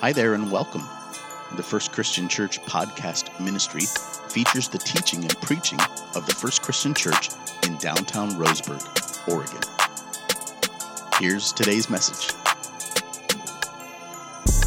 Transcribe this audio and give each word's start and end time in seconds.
Hi 0.00 0.12
there 0.12 0.34
and 0.34 0.52
welcome. 0.52 0.82
The 1.56 1.62
First 1.62 1.90
Christian 1.90 2.28
Church 2.28 2.60
podcast 2.64 3.40
ministry 3.40 3.80
features 4.28 4.68
the 4.68 4.76
teaching 4.76 5.20
and 5.20 5.34
preaching 5.40 5.80
of 6.14 6.26
the 6.26 6.34
First 6.34 6.60
Christian 6.60 6.92
Church 6.92 7.30
in 7.66 7.78
downtown 7.78 8.32
Roseburg, 8.32 8.84
Oregon. 9.26 9.62
Here's 11.18 11.50
today's 11.50 11.88
message. 11.88 12.34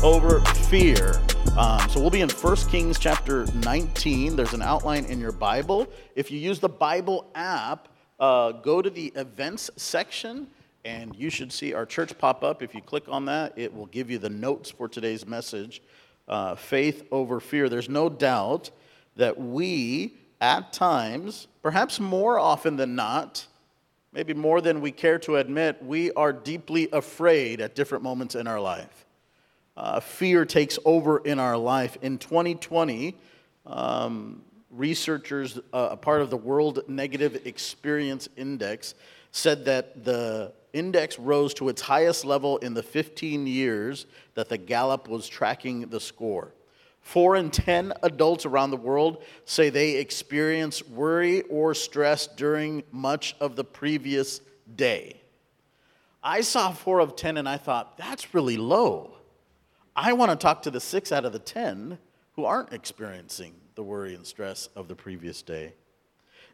Over 0.03 0.39
fear. 0.67 1.21
Um, 1.55 1.87
so 1.89 2.01
we'll 2.01 2.09
be 2.09 2.21
in 2.21 2.29
1 2.31 2.55
Kings 2.71 2.97
chapter 2.97 3.45
19. 3.53 4.35
There's 4.35 4.53
an 4.53 4.63
outline 4.63 5.05
in 5.05 5.19
your 5.19 5.31
Bible. 5.31 5.85
If 6.15 6.31
you 6.31 6.39
use 6.39 6.59
the 6.59 6.69
Bible 6.69 7.29
app, 7.35 7.87
uh, 8.19 8.53
go 8.53 8.81
to 8.81 8.89
the 8.89 9.13
events 9.15 9.69
section 9.77 10.47
and 10.89 11.15
you 11.15 11.29
should 11.29 11.53
see 11.53 11.75
our 11.75 11.85
church 11.85 12.17
pop 12.17 12.43
up. 12.43 12.63
If 12.63 12.73
you 12.73 12.81
click 12.81 13.03
on 13.07 13.25
that, 13.25 13.53
it 13.55 13.71
will 13.71 13.85
give 13.85 14.09
you 14.09 14.17
the 14.17 14.29
notes 14.29 14.71
for 14.71 14.87
today's 14.87 15.27
message 15.27 15.83
uh, 16.27 16.55
faith 16.55 17.03
over 17.11 17.39
fear. 17.39 17.69
There's 17.69 17.89
no 17.89 18.09
doubt 18.09 18.71
that 19.15 19.39
we, 19.39 20.15
at 20.41 20.73
times, 20.73 21.47
perhaps 21.61 21.99
more 21.99 22.39
often 22.39 22.75
than 22.75 22.95
not, 22.95 23.45
maybe 24.13 24.33
more 24.33 24.61
than 24.61 24.81
we 24.81 24.91
care 24.91 25.19
to 25.19 25.35
admit, 25.35 25.83
we 25.83 26.11
are 26.13 26.33
deeply 26.33 26.89
afraid 26.91 27.61
at 27.61 27.75
different 27.75 28.03
moments 28.03 28.33
in 28.33 28.47
our 28.47 28.59
life. 28.59 29.05
Uh, 29.77 29.99
fear 29.99 30.43
takes 30.43 30.79
over 30.85 31.19
in 31.19 31.37
our 31.37 31.57
life. 31.57 31.97
In 32.01 32.17
2020, 32.17 33.15
um, 33.67 34.41
researchers, 34.71 35.59
uh, 35.71 35.89
a 35.91 35.97
part 35.97 36.21
of 36.21 36.31
the 36.31 36.37
World 36.37 36.81
Negative 36.87 37.39
Experience 37.45 38.27
Index, 38.35 38.95
said 39.31 39.65
that 39.65 40.03
the 40.03 40.51
index 40.73 41.19
rose 41.19 41.53
to 41.55 41.69
its 41.69 41.81
highest 41.81 42.25
level 42.25 42.57
in 42.57 42.73
the 42.73 42.83
15 42.83 43.47
years 43.47 44.05
that 44.35 44.49
the 44.49 44.57
Gallup 44.57 45.07
was 45.07 45.27
tracking 45.27 45.87
the 45.89 45.99
score. 45.99 46.53
Four 47.01 47.35
in 47.35 47.49
10 47.49 47.93
adults 48.03 48.45
around 48.45 48.71
the 48.71 48.77
world 48.77 49.23
say 49.45 49.69
they 49.69 49.97
experience 49.97 50.85
worry 50.87 51.41
or 51.43 51.73
stress 51.73 52.27
during 52.27 52.83
much 52.91 53.35
of 53.39 53.55
the 53.55 53.63
previous 53.63 54.41
day. 54.75 55.21
I 56.21 56.41
saw 56.41 56.71
four 56.71 56.99
of 56.99 57.15
10 57.15 57.37
and 57.37 57.47
I 57.47 57.57
thought, 57.57 57.97
that's 57.97 58.33
really 58.33 58.57
low. 58.57 59.15
I 59.95 60.13
want 60.13 60.31
to 60.31 60.37
talk 60.37 60.61
to 60.63 60.71
the 60.71 60.79
six 60.79 61.11
out 61.11 61.25
of 61.25 61.33
the 61.33 61.39
10 61.39 61.97
who 62.33 62.45
aren't 62.45 62.73
experiencing 62.73 63.53
the 63.75 63.83
worry 63.83 64.13
and 64.13 64.25
stress 64.25 64.67
of 64.75 64.87
the 64.87 64.95
previous 64.95 65.41
day. 65.41 65.73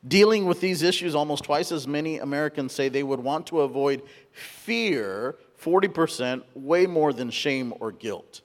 Dealing 0.07 0.45
with 0.45 0.61
these 0.61 0.83
issues, 0.83 1.15
almost 1.15 1.45
twice 1.45 1.71
as 1.71 1.87
many 1.87 2.19
Americans 2.19 2.73
say 2.73 2.89
they 2.89 3.03
would 3.03 3.19
want 3.19 3.47
to 3.47 3.61
avoid 3.61 4.03
fear, 4.31 5.35
40%, 5.61 6.43
way 6.53 6.85
more 6.85 7.11
than 7.11 7.31
shame 7.31 7.73
or 7.79 7.91
guilt. 7.91 8.41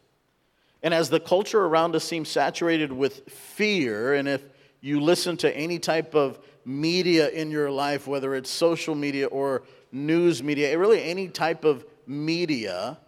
And 0.82 0.94
as 0.94 1.10
the 1.10 1.20
culture 1.20 1.62
around 1.64 1.94
us 1.94 2.04
seems 2.04 2.30
saturated 2.30 2.92
with 2.92 3.28
fear, 3.28 4.14
and 4.14 4.26
if 4.26 4.42
you 4.80 5.00
listen 5.00 5.36
to 5.38 5.54
any 5.54 5.78
type 5.78 6.14
of 6.14 6.38
media 6.64 7.28
in 7.28 7.50
your 7.50 7.70
life, 7.70 8.06
whether 8.06 8.34
it's 8.34 8.48
social 8.48 8.94
media 8.94 9.26
or 9.26 9.62
news 9.92 10.42
media, 10.42 10.70
eh, 10.70 10.74
really 10.74 11.02
any 11.02 11.28
type 11.28 11.64
of 11.64 11.84
media, 12.06 12.98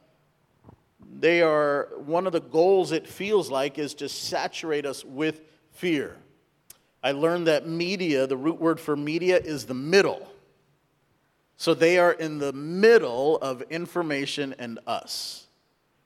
they 1.18 1.40
are 1.40 1.88
one 2.04 2.26
of 2.26 2.32
the 2.32 2.40
goals 2.40 2.92
it 2.92 3.06
feels 3.06 3.50
like 3.50 3.78
is 3.78 3.94
to 3.94 4.08
saturate 4.08 4.84
us 4.84 5.04
with 5.04 5.40
fear. 5.70 6.16
I 7.02 7.12
learned 7.12 7.46
that 7.48 7.66
media, 7.66 8.26
the 8.26 8.36
root 8.36 8.60
word 8.60 8.78
for 8.78 8.96
media 8.96 9.38
is 9.38 9.66
the 9.66 9.74
middle. 9.74 10.28
So 11.56 11.74
they 11.74 11.98
are 11.98 12.12
in 12.12 12.38
the 12.38 12.52
middle 12.52 13.38
of 13.38 13.62
information 13.62 14.54
and 14.58 14.78
us. 14.86 15.46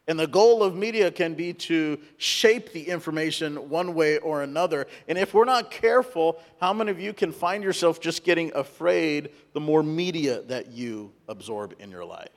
And 0.08 0.18
the 0.20 0.26
goal 0.26 0.62
of 0.62 0.76
media 0.76 1.10
can 1.10 1.34
be 1.34 1.52
to 1.52 1.98
shape 2.16 2.72
the 2.72 2.88
information 2.88 3.68
one 3.68 3.94
way 3.94 4.18
or 4.18 4.42
another. 4.42 4.86
And 5.08 5.18
if 5.18 5.34
we're 5.34 5.44
not 5.44 5.70
careful, 5.70 6.40
how 6.60 6.72
many 6.72 6.92
of 6.92 7.00
you 7.00 7.12
can 7.12 7.32
find 7.32 7.64
yourself 7.64 8.00
just 8.00 8.22
getting 8.22 8.52
afraid 8.54 9.30
the 9.52 9.60
more 9.60 9.82
media 9.82 10.42
that 10.42 10.68
you 10.68 11.12
absorb 11.26 11.74
in 11.80 11.90
your 11.90 12.04
life? 12.04 12.28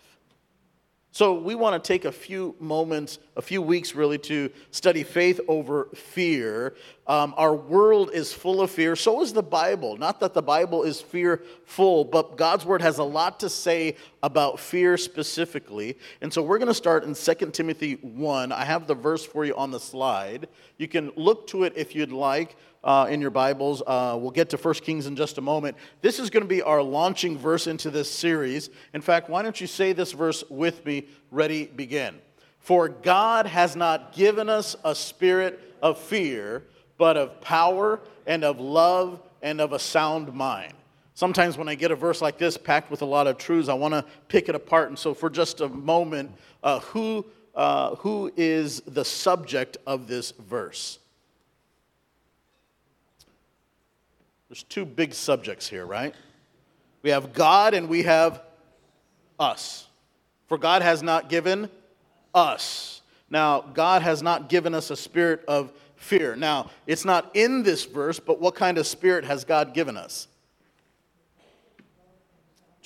So, 1.12 1.34
we 1.34 1.56
want 1.56 1.82
to 1.82 1.88
take 1.88 2.06
a 2.06 2.12
few 2.12 2.56
moments, 2.60 3.18
a 3.36 3.42
few 3.42 3.62
weeks 3.62 3.96
really, 3.96 4.20
to 4.20 4.52
study 4.72 5.04
faith 5.04 5.40
over 5.48 5.90
fear. 5.96 6.76
Um, 7.08 7.34
our 7.38 7.56
world 7.56 8.12
is 8.14 8.32
full 8.32 8.62
of 8.62 8.70
fear. 8.70 8.96
So 8.96 9.24
is 9.24 9.34
the 9.34 9.42
Bible. 9.42 9.98
Not 9.98 10.20
that 10.20 10.36
the 10.36 10.44
Bible 10.44 10.84
is 10.84 11.02
fearful, 11.02 12.06
but 12.06 12.38
God's 12.38 12.66
word 12.66 12.84
has 12.84 13.00
a 13.00 13.04
lot 13.04 13.40
to 13.40 13.50
say 13.50 13.96
about 14.22 14.60
fear 14.60 14.98
specifically. 14.98 15.98
And 16.22 16.32
so, 16.32 16.42
we're 16.42 16.58
going 16.58 16.68
to 16.68 16.74
start 16.74 17.04
in 17.04 17.14
2 17.14 17.52
Timothy 17.52 17.94
1. 17.94 18.52
I 18.52 18.66
have 18.66 18.88
the 18.88 18.96
verse 18.96 19.26
for 19.26 19.46
you 19.46 19.56
on 19.56 19.72
the 19.72 19.80
slide. 19.80 20.48
You 20.78 20.88
can 20.88 21.12
look 21.16 21.48
to 21.48 21.64
it 21.64 21.74
if 21.76 21.96
you'd 21.96 22.12
like 22.12 22.56
uh, 22.84 23.08
in 23.10 23.22
your 23.22 23.32
Bibles. 23.32 23.82
Uh, 23.86 24.18
we'll 24.20 24.32
get 24.32 24.50
to 24.52 24.58
1 24.58 24.74
Kings 24.76 25.06
in 25.08 25.16
just 25.16 25.38
a 25.38 25.42
moment. 25.42 25.78
This 26.02 26.20
is 26.20 26.30
going 26.30 26.44
to 26.44 26.50
be 26.50 26.62
our 26.62 26.82
launching 26.82 27.38
verse 27.38 27.68
into 27.68 27.90
this 27.90 28.10
series. 28.10 28.70
In 28.94 29.02
fact, 29.02 29.30
why 29.30 29.42
don't 29.42 29.60
you 29.60 29.68
say 29.68 29.94
this 29.94 30.12
verse 30.12 30.44
with 30.50 30.86
me? 30.86 31.08
Ready, 31.32 31.66
begin. 31.66 32.16
For 32.60 32.90
God 32.90 33.46
has 33.46 33.76
not 33.76 34.14
given 34.14 34.50
us 34.50 34.76
a 34.84 34.94
spirit 34.94 35.60
of 35.82 35.98
fear, 35.98 36.64
but 36.98 37.18
of 37.18 37.42
power 37.42 38.00
and 38.28 38.44
of 38.44 38.60
love 38.60 39.22
and 39.42 39.62
of 39.62 39.74
a 39.74 39.80
sound 39.80 40.34
mind. 40.34 40.74
Sometimes 41.20 41.58
when 41.58 41.68
I 41.68 41.76
get 41.76 41.92
a 41.92 41.98
verse 41.98 42.22
like 42.22 42.38
this 42.38 42.56
packed 42.56 42.90
with 42.90 43.02
a 43.02 43.06
lot 43.06 43.28
of 43.28 43.38
truths, 43.38 43.68
I 43.68 43.74
want 43.74 43.94
to 43.94 44.06
pick 44.30 44.48
it 44.48 44.56
apart. 44.56 44.88
And 44.88 44.98
so, 44.98 45.14
for 45.14 45.30
just 45.30 45.60
a 45.60 45.68
moment, 45.68 46.32
uh, 46.64 46.80
who, 46.80 47.26
uh, 47.54 47.96
who 47.96 48.32
is 48.38 48.80
the 48.88 49.04
subject 49.04 49.76
of 49.86 50.08
this 50.08 50.32
verse? 50.32 50.98
There's 54.48 54.64
two 54.64 54.86
big 54.86 55.14
subjects 55.14 55.68
here, 55.68 55.86
right? 55.86 56.16
We 57.02 57.10
have 57.10 57.34
God 57.34 57.74
and 57.74 57.90
we 57.90 58.04
have 58.04 58.42
us. 59.38 59.88
For 60.48 60.58
God 60.58 60.82
has 60.84 61.04
not 61.04 61.28
given 61.28 61.70
us. 62.34 63.02
Now, 63.30 63.60
God 63.60 64.04
has 64.04 64.24
not 64.24 64.48
given 64.48 64.74
us 64.74 64.90
a 64.90 64.96
spirit 64.96 65.44
of 65.50 65.74
fear. 65.98 66.38
Now, 66.38 66.70
it's 66.88 67.04
not 67.04 67.30
in 67.34 67.64
this 67.64 67.84
verse, 67.84 68.22
but 68.22 68.40
what 68.40 68.56
kind 68.56 68.78
of 68.78 68.88
spirit 68.88 69.26
has 69.26 69.44
God 69.44 69.74
given 69.74 69.98
us? 69.98 70.30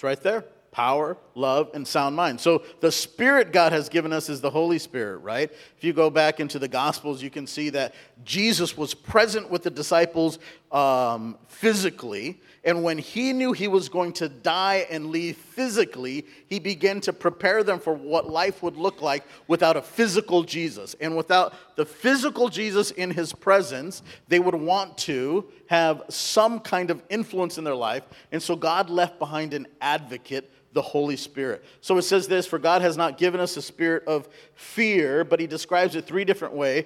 It's 0.03 0.05
right 0.05 0.21
there 0.21 0.43
power, 0.73 1.15
love, 1.35 1.69
and 1.75 1.87
sound 1.87 2.15
mind. 2.15 2.41
So 2.41 2.63
the 2.81 2.91
Spirit 2.91 3.53
God 3.53 3.71
has 3.71 3.87
given 3.89 4.11
us 4.11 4.27
is 4.27 4.41
the 4.41 4.49
Holy 4.49 4.79
Spirit, 4.79 5.19
right? 5.19 5.51
If 5.77 5.83
you 5.83 5.93
go 5.93 6.09
back 6.09 6.39
into 6.39 6.57
the 6.57 6.67
Gospels, 6.67 7.21
you 7.21 7.29
can 7.29 7.45
see 7.45 7.69
that 7.69 7.93
Jesus 8.25 8.75
was 8.75 8.95
present 8.95 9.51
with 9.51 9.61
the 9.61 9.69
disciples 9.69 10.39
um, 10.71 11.37
physically. 11.47 12.41
And 12.65 12.81
when 12.81 12.97
he 12.97 13.33
knew 13.33 13.51
he 13.51 13.67
was 13.67 13.89
going 13.89 14.13
to 14.13 14.29
die 14.29 14.87
and 14.89 15.07
leave 15.07 15.35
physically, 15.35 16.25
he 16.47 16.59
began 16.59 17.01
to 17.01 17.11
prepare 17.11 17.61
them 17.61 17.77
for 17.77 17.93
what 17.93 18.29
life 18.29 18.63
would 18.63 18.77
look 18.77 19.01
like 19.01 19.25
without 19.47 19.75
a 19.75 19.81
physical 19.81 20.43
Jesus. 20.43 20.95
And 21.01 21.17
without 21.17 21.53
the 21.75 21.85
physical 21.85 22.47
Jesus 22.47 22.91
in 22.91 23.11
his 23.11 23.33
presence, 23.33 24.01
they 24.29 24.39
would 24.39 24.55
want 24.55 24.97
to 24.99 25.45
have 25.67 26.03
some 26.07 26.61
kind 26.61 26.89
of 26.89 27.03
influence 27.09 27.57
in 27.57 27.65
their 27.65 27.75
life. 27.75 28.03
And 28.31 28.41
so 28.41 28.55
God 28.55 28.89
left 28.89 29.19
behind 29.19 29.53
an 29.53 29.67
advocate 29.81 30.49
the 30.71 30.81
Holy 30.81 31.17
Spirit. 31.17 31.63
So 31.81 31.97
it 31.97 32.01
says 32.01 32.27
this 32.27 32.47
For 32.47 32.59
God 32.59 32.81
has 32.81 32.97
not 32.97 33.17
given 33.17 33.39
us 33.39 33.57
a 33.57 33.61
spirit 33.61 34.05
of 34.07 34.27
fear, 34.55 35.23
but 35.23 35.39
he 35.39 35.47
describes 35.47 35.95
it 35.95 36.05
three 36.05 36.25
different 36.25 36.55
ways, 36.55 36.85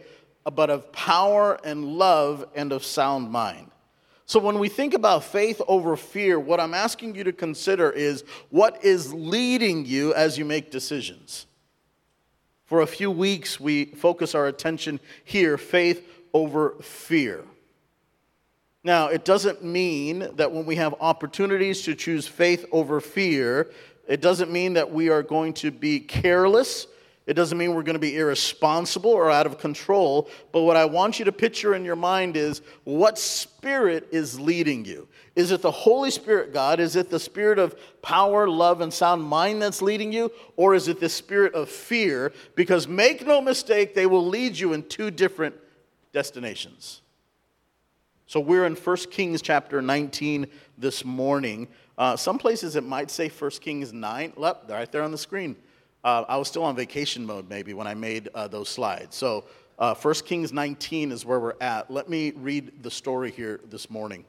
but 0.54 0.70
of 0.70 0.92
power 0.92 1.58
and 1.64 1.86
love 1.86 2.46
and 2.56 2.72
of 2.72 2.84
sound 2.84 3.32
mind. 3.32 3.72
So 4.28 4.42
when 4.42 4.60
we 4.60 4.68
think 4.68 4.94
about 4.94 5.24
faith 5.24 5.62
over 5.70 5.96
fear, 5.96 6.38
what 6.38 6.60
I'm 6.60 6.74
asking 6.74 7.16
you 7.16 7.24
to 7.24 7.32
consider 7.32 7.90
is 7.90 8.26
what 8.50 8.84
is 8.84 9.14
leading 9.14 9.86
you 9.86 10.14
as 10.14 10.38
you 10.38 10.44
make 10.44 10.70
decisions. 10.70 11.46
For 12.66 12.82
a 12.82 12.88
few 12.88 13.10
weeks, 13.10 13.58
we 13.58 13.86
focus 13.86 14.36
our 14.36 14.48
attention 14.48 15.00
here 15.24 15.58
faith 15.58 16.06
over 16.34 16.72
fear. 16.82 17.46
Now, 18.84 19.08
it 19.08 19.24
doesn't 19.24 19.64
mean 19.64 20.28
that 20.36 20.52
when 20.52 20.66
we 20.66 20.76
have 20.76 20.94
opportunities 21.00 21.84
to 21.84 21.96
choose 21.96 22.28
faith 22.28 22.66
over 22.74 23.00
fear, 23.00 23.72
it 24.10 24.20
doesn't 24.20 24.52
mean 24.52 24.74
that 24.74 24.92
we 24.92 25.08
are 25.08 25.24
going 25.24 25.54
to 25.54 25.72
be 25.72 26.02
careless. 26.02 26.86
It 27.28 27.34
doesn't 27.34 27.58
mean 27.58 27.76
we're 27.76 27.84
going 27.84 27.96
to 27.96 28.00
be 28.00 28.18
irresponsible 28.18 29.12
or 29.12 29.30
out 29.30 29.46
of 29.46 29.58
control. 29.58 30.30
But 30.54 30.62
what 30.62 30.78
I 30.78 30.86
want 30.86 31.20
you 31.20 31.26
to 31.26 31.32
picture 31.34 31.76
in 31.76 31.84
your 31.84 31.98
mind 31.98 32.38
is 32.38 32.62
what 32.86 33.20
spirit 33.20 34.08
is 34.12 34.40
leading 34.40 34.86
you? 34.86 35.10
Is 35.36 35.52
it 35.52 35.62
the 35.62 35.70
Holy 35.70 36.10
Spirit, 36.10 36.54
God? 36.54 36.80
Is 36.80 36.96
it 36.96 37.10
the 37.10 37.20
spirit 37.20 37.60
of 37.60 37.76
power, 38.02 38.48
love, 38.48 38.80
and 38.80 38.94
sound 38.94 39.24
mind 39.24 39.62
that's 39.62 39.82
leading 39.82 40.14
you? 40.14 40.32
Or 40.56 40.74
is 40.74 40.88
it 40.88 41.02
the 41.02 41.10
spirit 41.10 41.54
of 41.54 41.68
fear? 41.68 42.32
Because 42.56 42.88
make 42.88 43.28
no 43.28 43.42
mistake, 43.42 43.94
they 43.94 44.06
will 44.06 44.26
lead 44.26 44.58
you 44.58 44.72
in 44.72 44.84
two 44.84 45.12
different 45.12 45.54
destinations. 46.14 47.02
So 48.26 48.40
we're 48.40 48.66
in 48.66 48.76
1 48.76 48.98
Kings 49.12 49.42
chapter 49.42 49.82
19 49.82 50.48
this 50.78 51.04
morning. 51.04 51.68
Uh, 51.98 52.16
some 52.16 52.38
places 52.38 52.78
it 52.78 52.86
might 52.86 53.12
say 53.12 53.28
1 53.28 53.52
Kings 53.60 53.92
9, 53.92 54.34
right 54.38 54.92
there 54.94 55.04
on 55.04 55.12
the 55.12 55.18
screen. 55.18 55.58
Uh, 56.04 56.24
I 56.28 56.38
was 56.38 56.48
still 56.48 56.64
on 56.64 56.76
vacation 56.76 57.26
mode 57.26 57.50
maybe 57.50 57.74
when 57.74 57.88
I 57.88 57.94
made 57.94 58.30
uh, 58.34 58.48
those 58.48 58.70
slides. 58.70 59.16
So, 59.16 59.46
uh, 59.80 59.94
1 59.94 60.14
Kings 60.26 60.52
19 60.52 61.12
is 61.12 61.26
where 61.26 61.40
we're 61.40 61.54
at. 61.62 61.92
Let 61.92 62.10
me 62.10 62.32
read 62.36 62.82
the 62.82 62.90
story 62.90 63.32
here 63.32 63.60
this 63.70 63.90
morning. 63.90 64.26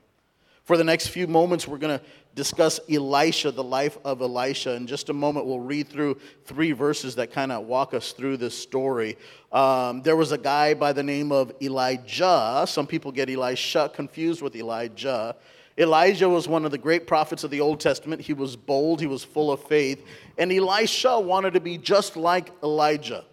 For 0.64 0.76
the 0.76 0.84
next 0.84 1.06
few 1.06 1.26
moments, 1.26 1.66
we're 1.66 1.78
going 1.78 1.98
to 1.98 2.04
discuss 2.34 2.78
Elisha, 2.90 3.50
the 3.50 3.64
life 3.64 3.96
of 4.04 4.20
Elisha. 4.20 4.74
In 4.74 4.86
just 4.86 5.08
a 5.08 5.14
moment, 5.14 5.46
we'll 5.46 5.60
read 5.60 5.88
through 5.88 6.18
three 6.44 6.72
verses 6.72 7.14
that 7.14 7.32
kind 7.32 7.50
of 7.50 7.66
walk 7.66 7.94
us 7.94 8.12
through 8.12 8.36
this 8.36 8.54
story. 8.54 9.16
Um, 9.50 10.02
there 10.02 10.14
was 10.14 10.30
a 10.30 10.36
guy 10.36 10.74
by 10.74 10.92
the 10.92 11.02
name 11.02 11.32
of 11.32 11.52
Elijah. 11.62 12.66
Some 12.68 12.86
people 12.86 13.10
get 13.10 13.30
Elisha 13.30 13.90
confused 13.94 14.42
with 14.42 14.54
Elijah. 14.54 15.36
Elijah 15.78 16.28
was 16.28 16.48
one 16.48 16.64
of 16.64 16.72
the 16.72 16.78
great 16.78 17.06
prophets 17.06 17.44
of 17.44 17.50
the 17.50 17.60
Old 17.60 17.78
Testament. 17.78 18.20
He 18.20 18.32
was 18.32 18.56
bold, 18.56 19.00
he 19.00 19.06
was 19.06 19.22
full 19.22 19.52
of 19.52 19.62
faith. 19.62 20.04
And 20.36 20.52
Elisha 20.52 21.20
wanted 21.20 21.54
to 21.54 21.60
be 21.60 21.78
just 21.78 22.16
like 22.16 22.50
Elijah. 22.62 23.24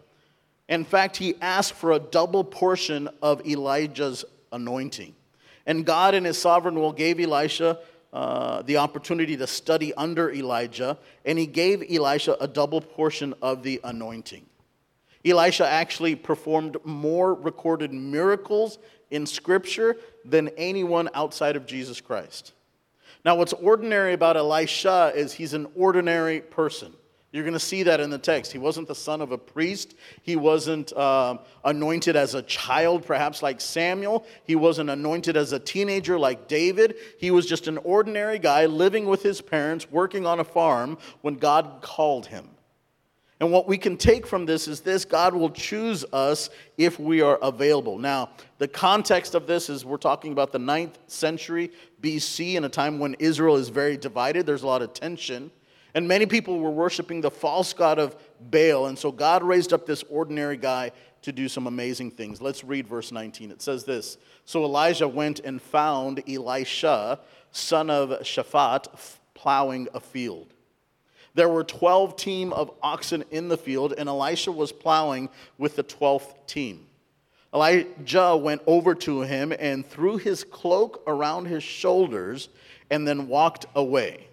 In 0.69 0.85
fact, 0.85 1.17
he 1.17 1.35
asked 1.41 1.73
for 1.73 1.93
a 1.93 1.99
double 1.99 2.43
portion 2.43 3.09
of 3.21 3.45
Elijah's 3.47 4.25
anointing. 4.51 5.15
And 5.65 5.85
God, 5.85 6.13
in 6.13 6.23
his 6.23 6.37
sovereign 6.37 6.75
will, 6.75 6.93
gave 6.93 7.19
Elisha 7.19 7.79
uh, 8.13 8.61
the 8.61 8.77
opportunity 8.77 9.35
to 9.35 9.47
study 9.47 9.93
under 9.95 10.31
Elijah, 10.31 10.97
and 11.25 11.37
he 11.37 11.47
gave 11.47 11.83
Elisha 11.91 12.37
a 12.39 12.47
double 12.47 12.79
portion 12.79 13.33
of 13.41 13.63
the 13.63 13.81
anointing. 13.83 14.45
Elisha 15.25 15.67
actually 15.67 16.15
performed 16.15 16.77
more 16.83 17.33
recorded 17.33 17.91
miracles 17.91 18.77
in 19.09 19.25
Scripture 19.25 19.97
than 20.25 20.49
anyone 20.57 21.09
outside 21.13 21.55
of 21.55 21.65
Jesus 21.65 22.01
Christ. 22.01 22.53
Now, 23.23 23.35
what's 23.35 23.53
ordinary 23.53 24.13
about 24.13 24.37
Elisha 24.37 25.11
is 25.15 25.33
he's 25.33 25.53
an 25.53 25.67
ordinary 25.75 26.41
person. 26.41 26.93
You're 27.35 27.43
going 27.43 27.53
to 27.53 27.59
see 27.59 27.83
that 27.83 27.99
in 27.99 28.11
the 28.11 28.17
text. 28.17 28.53
He 28.53 28.57
wasn't 28.59 28.87
the 28.87 28.95
son 28.95 29.19
of 29.19 29.33
a 29.33 29.37
priest. 29.37 29.93
He 30.21 30.37
wasn't 30.37 30.95
um, 30.95 31.39
anointed 31.65 32.15
as 32.15 32.33
a 32.33 32.41
child, 32.41 33.05
perhaps 33.05 33.43
like 33.43 33.59
Samuel. 33.59 34.25
He 34.45 34.55
wasn't 34.55 34.89
anointed 34.89 35.35
as 35.35 35.51
a 35.51 35.59
teenager 35.59 36.17
like 36.17 36.47
David. 36.47 36.95
He 37.17 37.31
was 37.31 37.45
just 37.45 37.67
an 37.67 37.77
ordinary 37.79 38.39
guy 38.39 38.67
living 38.67 39.05
with 39.05 39.21
his 39.21 39.41
parents, 39.41 39.91
working 39.91 40.25
on 40.25 40.39
a 40.39 40.45
farm 40.45 40.97
when 41.23 41.35
God 41.35 41.79
called 41.81 42.27
him. 42.27 42.47
And 43.45 43.53
what 43.53 43.67
we 43.67 43.77
can 43.77 43.95
take 43.95 44.25
from 44.25 44.47
this 44.47 44.67
is 44.67 44.81
this 44.81 45.05
God 45.05 45.35
will 45.35 45.51
choose 45.51 46.03
us 46.11 46.49
if 46.79 46.99
we 46.99 47.21
are 47.21 47.37
available. 47.43 47.99
Now, 47.99 48.31
the 48.57 48.67
context 48.67 49.35
of 49.35 49.45
this 49.45 49.69
is 49.69 49.85
we're 49.85 49.97
talking 49.97 50.31
about 50.31 50.51
the 50.51 50.57
ninth 50.57 50.97
century 51.05 51.69
BC 52.01 52.55
in 52.55 52.63
a 52.63 52.69
time 52.69 52.97
when 52.97 53.13
Israel 53.19 53.57
is 53.57 53.69
very 53.69 53.97
divided. 53.97 54.47
There's 54.47 54.63
a 54.63 54.67
lot 54.67 54.81
of 54.81 54.93
tension. 54.93 55.51
And 55.93 56.07
many 56.07 56.25
people 56.25 56.59
were 56.59 56.71
worshiping 56.71 57.21
the 57.21 57.29
false 57.29 57.71
god 57.71 57.99
of 57.99 58.15
Baal. 58.49 58.87
And 58.87 58.97
so 58.97 59.11
God 59.11 59.43
raised 59.43 59.73
up 59.73 59.85
this 59.85 60.01
ordinary 60.09 60.57
guy 60.57 60.91
to 61.21 61.31
do 61.31 61.47
some 61.47 61.67
amazing 61.67 62.09
things. 62.09 62.41
Let's 62.41 62.63
read 62.63 62.87
verse 62.87 63.11
19. 63.11 63.51
It 63.51 63.61
says 63.61 63.83
this 63.83 64.17
So 64.45 64.63
Elijah 64.63 65.07
went 65.07 65.41
and 65.41 65.61
found 65.61 66.23
Elisha, 66.27 67.19
son 67.51 67.91
of 67.91 68.09
Shaphat, 68.21 68.87
plowing 69.35 69.87
a 69.93 69.99
field. 69.99 70.54
There 71.35 71.49
were 71.49 71.63
12 71.63 72.15
team 72.15 72.53
of 72.53 72.71
oxen 72.81 73.23
in 73.29 73.49
the 73.49 73.57
field, 73.57 73.93
and 73.97 74.09
Elisha 74.09 74.51
was 74.51 74.71
plowing 74.71 75.29
with 75.57 75.75
the 75.75 75.83
12th 75.83 76.33
team. 76.47 76.87
Elijah 77.53 78.35
went 78.35 78.61
over 78.65 78.95
to 78.95 79.21
him 79.21 79.53
and 79.59 79.85
threw 79.85 80.17
his 80.17 80.43
cloak 80.43 81.03
around 81.07 81.45
his 81.45 81.63
shoulders 81.63 82.49
and 82.89 83.07
then 83.07 83.27
walked 83.27 83.65
away. 83.75 84.27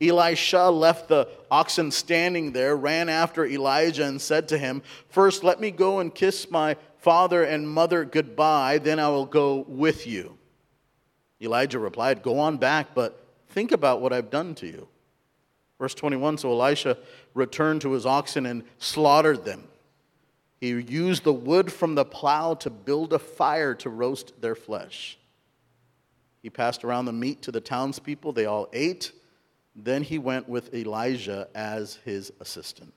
Elisha 0.00 0.70
left 0.70 1.08
the 1.08 1.28
oxen 1.50 1.90
standing 1.90 2.52
there, 2.52 2.76
ran 2.76 3.08
after 3.08 3.46
Elijah, 3.46 4.04
and 4.04 4.20
said 4.20 4.48
to 4.48 4.58
him, 4.58 4.82
First, 5.08 5.44
let 5.44 5.60
me 5.60 5.70
go 5.70 6.00
and 6.00 6.14
kiss 6.14 6.50
my 6.50 6.76
father 6.98 7.44
and 7.44 7.68
mother 7.68 8.04
goodbye, 8.04 8.78
then 8.78 8.98
I 8.98 9.08
will 9.08 9.26
go 9.26 9.64
with 9.68 10.06
you. 10.06 10.36
Elijah 11.40 11.78
replied, 11.78 12.22
Go 12.22 12.38
on 12.38 12.56
back, 12.56 12.94
but 12.94 13.26
think 13.48 13.72
about 13.72 14.00
what 14.00 14.12
I've 14.12 14.30
done 14.30 14.54
to 14.56 14.66
you. 14.66 14.88
Verse 15.78 15.94
21 15.94 16.38
So 16.38 16.50
Elisha 16.50 16.98
returned 17.34 17.80
to 17.82 17.92
his 17.92 18.06
oxen 18.06 18.46
and 18.46 18.64
slaughtered 18.78 19.44
them. 19.44 19.64
He 20.60 20.68
used 20.68 21.24
the 21.24 21.32
wood 21.32 21.72
from 21.72 21.94
the 21.94 22.04
plow 22.04 22.54
to 22.54 22.70
build 22.70 23.12
a 23.12 23.18
fire 23.18 23.74
to 23.74 23.90
roast 23.90 24.40
their 24.40 24.54
flesh. 24.54 25.18
He 26.42 26.50
passed 26.50 26.84
around 26.84 27.06
the 27.06 27.12
meat 27.12 27.42
to 27.42 27.52
the 27.52 27.60
townspeople. 27.60 28.32
They 28.32 28.46
all 28.46 28.68
ate. 28.72 29.12
Then 29.76 30.02
he 30.02 30.18
went 30.18 30.48
with 30.48 30.72
Elijah 30.74 31.48
as 31.54 31.98
his 32.04 32.32
assistant. 32.40 32.92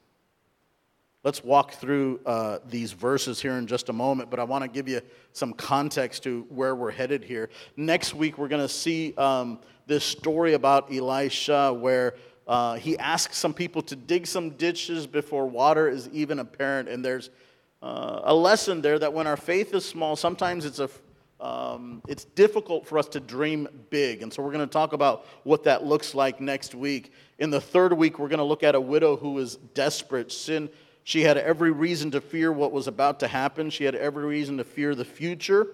Let's 1.23 1.43
walk 1.43 1.73
through 1.73 2.21
uh, 2.25 2.59
these 2.69 2.93
verses 2.93 3.41
here 3.41 3.57
in 3.57 3.67
just 3.67 3.89
a 3.89 3.93
moment, 3.93 4.29
but 4.29 4.39
I 4.39 4.43
want 4.43 4.63
to 4.63 4.69
give 4.69 4.87
you 4.87 5.01
some 5.33 5.51
context 5.51 6.23
to 6.23 6.45
where 6.49 6.75
we're 6.75 6.91
headed 6.91 7.23
here. 7.23 7.49
Next 7.75 8.13
week, 8.13 8.37
we're 8.37 8.47
going 8.47 8.61
to 8.61 8.69
see 8.69 9.13
um, 9.15 9.59
this 9.87 10.05
story 10.05 10.53
about 10.53 10.93
Elisha 10.93 11.73
where 11.73 12.13
uh, 12.47 12.75
he 12.75 12.97
asks 12.97 13.37
some 13.37 13.53
people 13.53 13.81
to 13.83 13.95
dig 13.95 14.25
some 14.25 14.51
ditches 14.51 15.05
before 15.05 15.47
water 15.47 15.89
is 15.89 16.09
even 16.13 16.39
apparent. 16.39 16.87
And 16.87 17.03
there's 17.03 17.29
uh, 17.81 18.21
a 18.23 18.33
lesson 18.33 18.81
there 18.81 18.97
that 18.99 19.13
when 19.13 19.27
our 19.27 19.37
faith 19.37 19.73
is 19.73 19.85
small, 19.85 20.15
sometimes 20.15 20.65
it's 20.65 20.79
a 20.79 20.89
um, 21.39 22.01
it's 22.07 22.25
difficult 22.25 22.87
for 22.87 22.97
us 22.97 23.07
to 23.09 23.19
dream 23.19 23.67
big. 23.89 24.23
And 24.23 24.33
so 24.33 24.41
we're 24.41 24.51
going 24.51 24.67
to 24.67 24.71
talk 24.71 24.93
about 24.93 25.25
what 25.43 25.65
that 25.65 25.85
looks 25.85 26.15
like 26.15 26.41
next 26.41 26.73
week. 26.73 27.11
In 27.37 27.51
the 27.51 27.61
third 27.61 27.93
week, 27.93 28.17
we're 28.17 28.27
going 28.27 28.39
to 28.39 28.43
look 28.43 28.63
at 28.63 28.73
a 28.73 28.81
widow 28.81 29.15
who 29.15 29.33
was 29.33 29.57
desperate. 29.75 30.31
Sin, 30.31 30.67
she 31.03 31.21
had 31.21 31.37
every 31.37 31.71
reason 31.71 32.09
to 32.11 32.21
fear 32.21 32.51
what 32.51 32.71
was 32.71 32.87
about 32.87 33.19
to 33.19 33.27
happen, 33.27 33.69
she 33.69 33.83
had 33.83 33.93
every 33.93 34.25
reason 34.25 34.57
to 34.57 34.63
fear 34.63 34.95
the 34.95 35.05
future. 35.05 35.67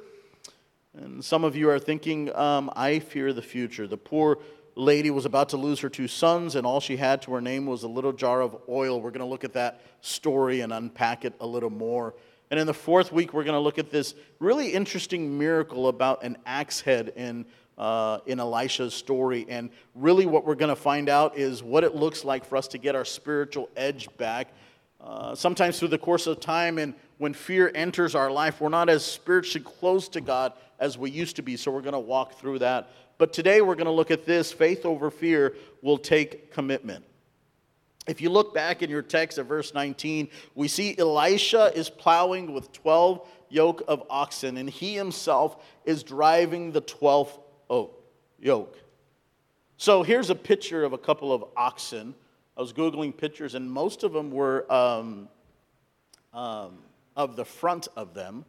And 0.96 1.24
some 1.24 1.44
of 1.44 1.56
you 1.56 1.70
are 1.70 1.80
thinking, 1.80 2.36
um, 2.36 2.70
I 2.76 3.00
fear 3.00 3.34
the 3.34 3.42
future. 3.42 3.88
The 3.88 3.98
poor 3.98 4.40
lady 4.76 5.12
was 5.12 5.26
about 5.26 5.50
to 5.50 5.58
lose 5.58 5.80
her 5.82 5.90
two 5.90 6.08
sons, 6.08 6.56
and 6.56 6.66
all 6.66 6.80
she 6.80 6.98
had 6.98 7.22
to 7.24 7.32
her 7.34 7.42
name 7.42 7.66
was 7.66 7.84
a 7.84 7.88
little 7.88 8.14
jar 8.14 8.42
of 8.42 8.58
oil. 8.68 9.02
We're 9.02 9.12
going 9.12 9.20
to 9.20 9.26
look 9.26 9.44
at 9.44 9.54
that 9.54 9.82
story 10.02 10.62
and 10.62 10.74
unpack 10.74 11.26
it 11.26 11.34
a 11.40 11.48
little 11.48 11.70
more. 11.70 12.14
And 12.52 12.60
in 12.60 12.68
the 12.68 12.74
fourth 12.74 13.12
week, 13.12 13.34
we're 13.34 13.44
going 13.44 13.56
to 13.56 13.60
look 13.60 13.80
at 13.80 13.90
this 13.90 14.16
really 14.40 14.74
interesting 14.74 15.38
miracle 15.38 15.88
about 15.88 16.24
an 16.24 16.38
axe 16.46 16.82
head 16.82 17.14
in, 17.16 17.46
uh, 17.78 18.20
in 18.26 18.40
Elisha's 18.40 18.94
story. 18.94 19.46
And 19.50 19.70
really, 19.96 20.26
what 20.26 20.46
we're 20.46 20.56
going 20.56 20.70
to 20.70 20.76
find 20.76 21.10
out 21.10 21.38
is 21.38 21.64
what 21.64 21.84
it 21.84 21.96
looks 21.96 22.24
like 22.24 22.46
for 22.46 22.58
us 22.58 22.68
to 22.70 22.78
get 22.78 22.96
our 22.96 23.06
spiritual 23.06 23.70
edge 23.76 24.08
back. 24.18 24.50
Uh, 25.02 25.36
sometimes 25.36 25.80
through 25.80 25.90
the 25.90 25.98
course 25.98 26.28
of 26.28 26.40
time, 26.40 26.78
and 26.78 26.94
when 27.18 27.34
fear 27.34 27.72
enters 27.76 28.16
our 28.16 28.32
life, 28.32 28.62
we're 28.62 28.70
not 28.70 28.90
as 28.90 29.04
spiritually 29.04 29.66
close 29.80 30.08
to 30.10 30.22
God 30.22 30.54
as 30.84 30.98
we 30.98 31.10
used 31.10 31.38
to 31.38 31.42
be. 31.42 31.56
So 31.56 31.72
we're 31.72 31.82
going 31.82 31.94
to 31.94 32.00
walk 32.00 32.34
through 32.34 32.60
that. 32.60 32.90
But 33.18 33.32
today, 33.32 33.62
we're 33.62 33.76
going 33.76 33.86
to 33.86 33.92
look 33.92 34.12
at 34.12 34.26
this 34.26 34.52
faith 34.52 34.86
over 34.86 35.10
fear 35.10 35.56
will 35.82 35.98
take 35.98 36.52
commitment. 36.52 37.06
If 38.06 38.20
you 38.20 38.30
look 38.30 38.54
back 38.54 38.82
in 38.82 38.90
your 38.90 39.02
text 39.02 39.38
at 39.38 39.46
verse 39.46 39.74
19, 39.74 40.28
we 40.56 40.68
see 40.68 40.94
Elisha 40.98 41.72
is 41.74 41.90
plowing 41.90 42.54
with 42.54 42.74
12 42.74 43.26
yoke 43.48 43.82
of 43.88 44.04
oxen, 44.10 44.58
and 44.58 44.70
he 44.70 44.94
himself 44.96 45.64
is 45.86 46.04
driving 46.04 46.74
the 46.74 46.82
12th 46.82 47.40
yoke. 48.42 48.78
So 49.78 50.04
here's 50.04 50.30
a 50.30 50.36
picture 50.36 50.84
of 50.84 50.92
a 50.92 50.98
couple 50.98 51.32
of 51.32 51.46
oxen. 51.56 52.14
I 52.58 52.62
was 52.62 52.74
Googling 52.74 53.16
pictures, 53.16 53.56
and 53.56 53.72
most 53.72 54.04
of 54.04 54.12
them 54.12 54.32
were 54.32 54.70
um, 54.70 55.30
um, 56.34 56.80
of 57.16 57.38
the 57.38 57.46
front 57.46 57.88
of 57.96 58.14
them. 58.14 58.44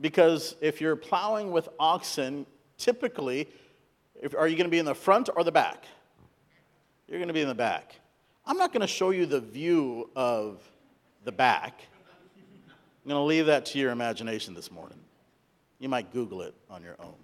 Because 0.00 0.54
if 0.60 0.80
you're 0.80 0.96
plowing 0.96 1.50
with 1.50 1.68
oxen, 1.78 2.46
typically, 2.76 3.48
if, 4.20 4.34
are 4.34 4.46
you 4.46 4.56
going 4.56 4.66
to 4.66 4.70
be 4.70 4.78
in 4.78 4.84
the 4.84 4.94
front 4.94 5.28
or 5.34 5.44
the 5.44 5.52
back? 5.52 5.84
You're 7.08 7.18
going 7.18 7.28
to 7.28 7.34
be 7.34 7.42
in 7.42 7.48
the 7.48 7.54
back. 7.54 7.94
I'm 8.46 8.56
not 8.56 8.72
going 8.72 8.82
to 8.82 8.86
show 8.86 9.10
you 9.10 9.26
the 9.26 9.40
view 9.40 10.10
of 10.14 10.60
the 11.24 11.32
back. 11.32 11.82
I'm 13.04 13.08
going 13.08 13.20
to 13.20 13.24
leave 13.24 13.46
that 13.46 13.66
to 13.66 13.78
your 13.78 13.90
imagination 13.90 14.54
this 14.54 14.70
morning. 14.70 14.98
You 15.78 15.88
might 15.88 16.12
Google 16.12 16.42
it 16.42 16.54
on 16.68 16.82
your 16.82 16.96
own. 17.00 17.14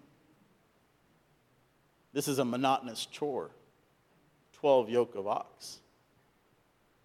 This 2.13 2.29
is 2.29 2.39
a 2.39 2.45
monotonous 2.45 3.07
chore 3.07 3.51
12 4.55 4.89
yoke 4.89 5.15
of 5.17 5.27
ox. 5.27 5.81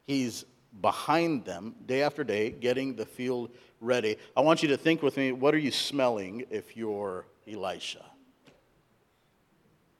He's 0.05 0.45
behind 0.81 1.45
them 1.45 1.75
day 1.85 2.03
after 2.03 2.23
day, 2.23 2.51
getting 2.51 2.95
the 2.95 3.05
field 3.05 3.49
ready. 3.81 4.17
I 4.35 4.41
want 4.41 4.61
you 4.61 4.69
to 4.69 4.77
think 4.77 5.01
with 5.01 5.17
me 5.17 5.31
what 5.31 5.53
are 5.53 5.59
you 5.59 5.71
smelling 5.71 6.45
if 6.49 6.75
you're 6.75 7.25
Elisha? 7.47 8.05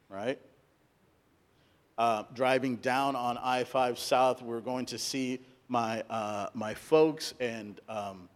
Right? 0.10 0.40
uh, 2.00 2.24
driving 2.34 2.78
down 2.78 3.16
on 3.18 3.38
I 3.38 3.66
5 3.66 4.00
South, 4.00 4.42
we're 4.42 4.62
going 4.62 4.86
to 4.88 4.98
see 4.98 5.42
my, 5.68 6.02
uh, 6.10 6.48
my 6.54 6.74
folks, 6.74 7.34
and 7.42 7.80
um, 7.90 8.30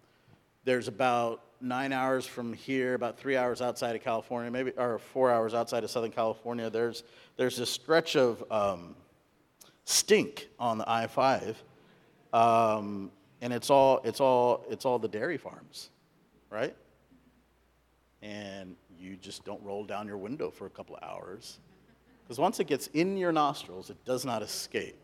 there's 0.66 0.90
about 0.90 1.42
nine 1.62 1.94
hours 1.94 2.26
from 2.26 2.52
here, 2.52 2.94
about 2.94 3.18
three 3.18 3.38
hours 3.38 3.62
outside 3.62 3.96
of 3.96 4.04
California, 4.04 4.52
maybe, 4.52 4.72
or 4.72 5.00
four 5.00 5.32
hours 5.32 5.54
outside 5.54 5.86
of 5.86 5.90
Southern 5.90 6.12
California. 6.12 6.70
There's, 6.70 7.04
there's 7.38 7.58
a 7.60 7.66
stretch 7.66 8.18
of 8.18 8.44
um, 8.52 8.96
stink 9.86 10.50
on 10.60 10.78
the 10.78 10.90
I 10.90 11.08
5. 11.08 11.64
Um, 12.34 13.12
and 13.44 13.52
it's 13.52 13.70
all, 13.70 14.00
it's, 14.06 14.22
all, 14.22 14.66
it's 14.70 14.86
all 14.86 14.98
the 14.98 15.08
dairy 15.10 15.38
farms, 15.38 15.90
right? 16.50 16.74
And 18.22 18.78
you 18.98 19.18
just 19.18 19.44
don't 19.44 19.62
roll 19.62 19.84
down 19.84 20.08
your 20.08 20.18
window 20.18 20.50
for 20.50 20.66
a 20.66 20.70
couple 20.70 20.96
of 20.96 21.04
hours. 21.04 21.60
Because 22.24 22.40
once 22.40 22.62
it 22.62 22.68
gets 22.68 22.88
in 22.88 23.18
your 23.18 23.34
nostrils, 23.34 23.90
it 23.90 23.98
does 24.06 24.24
not 24.24 24.42
escape. 24.44 24.96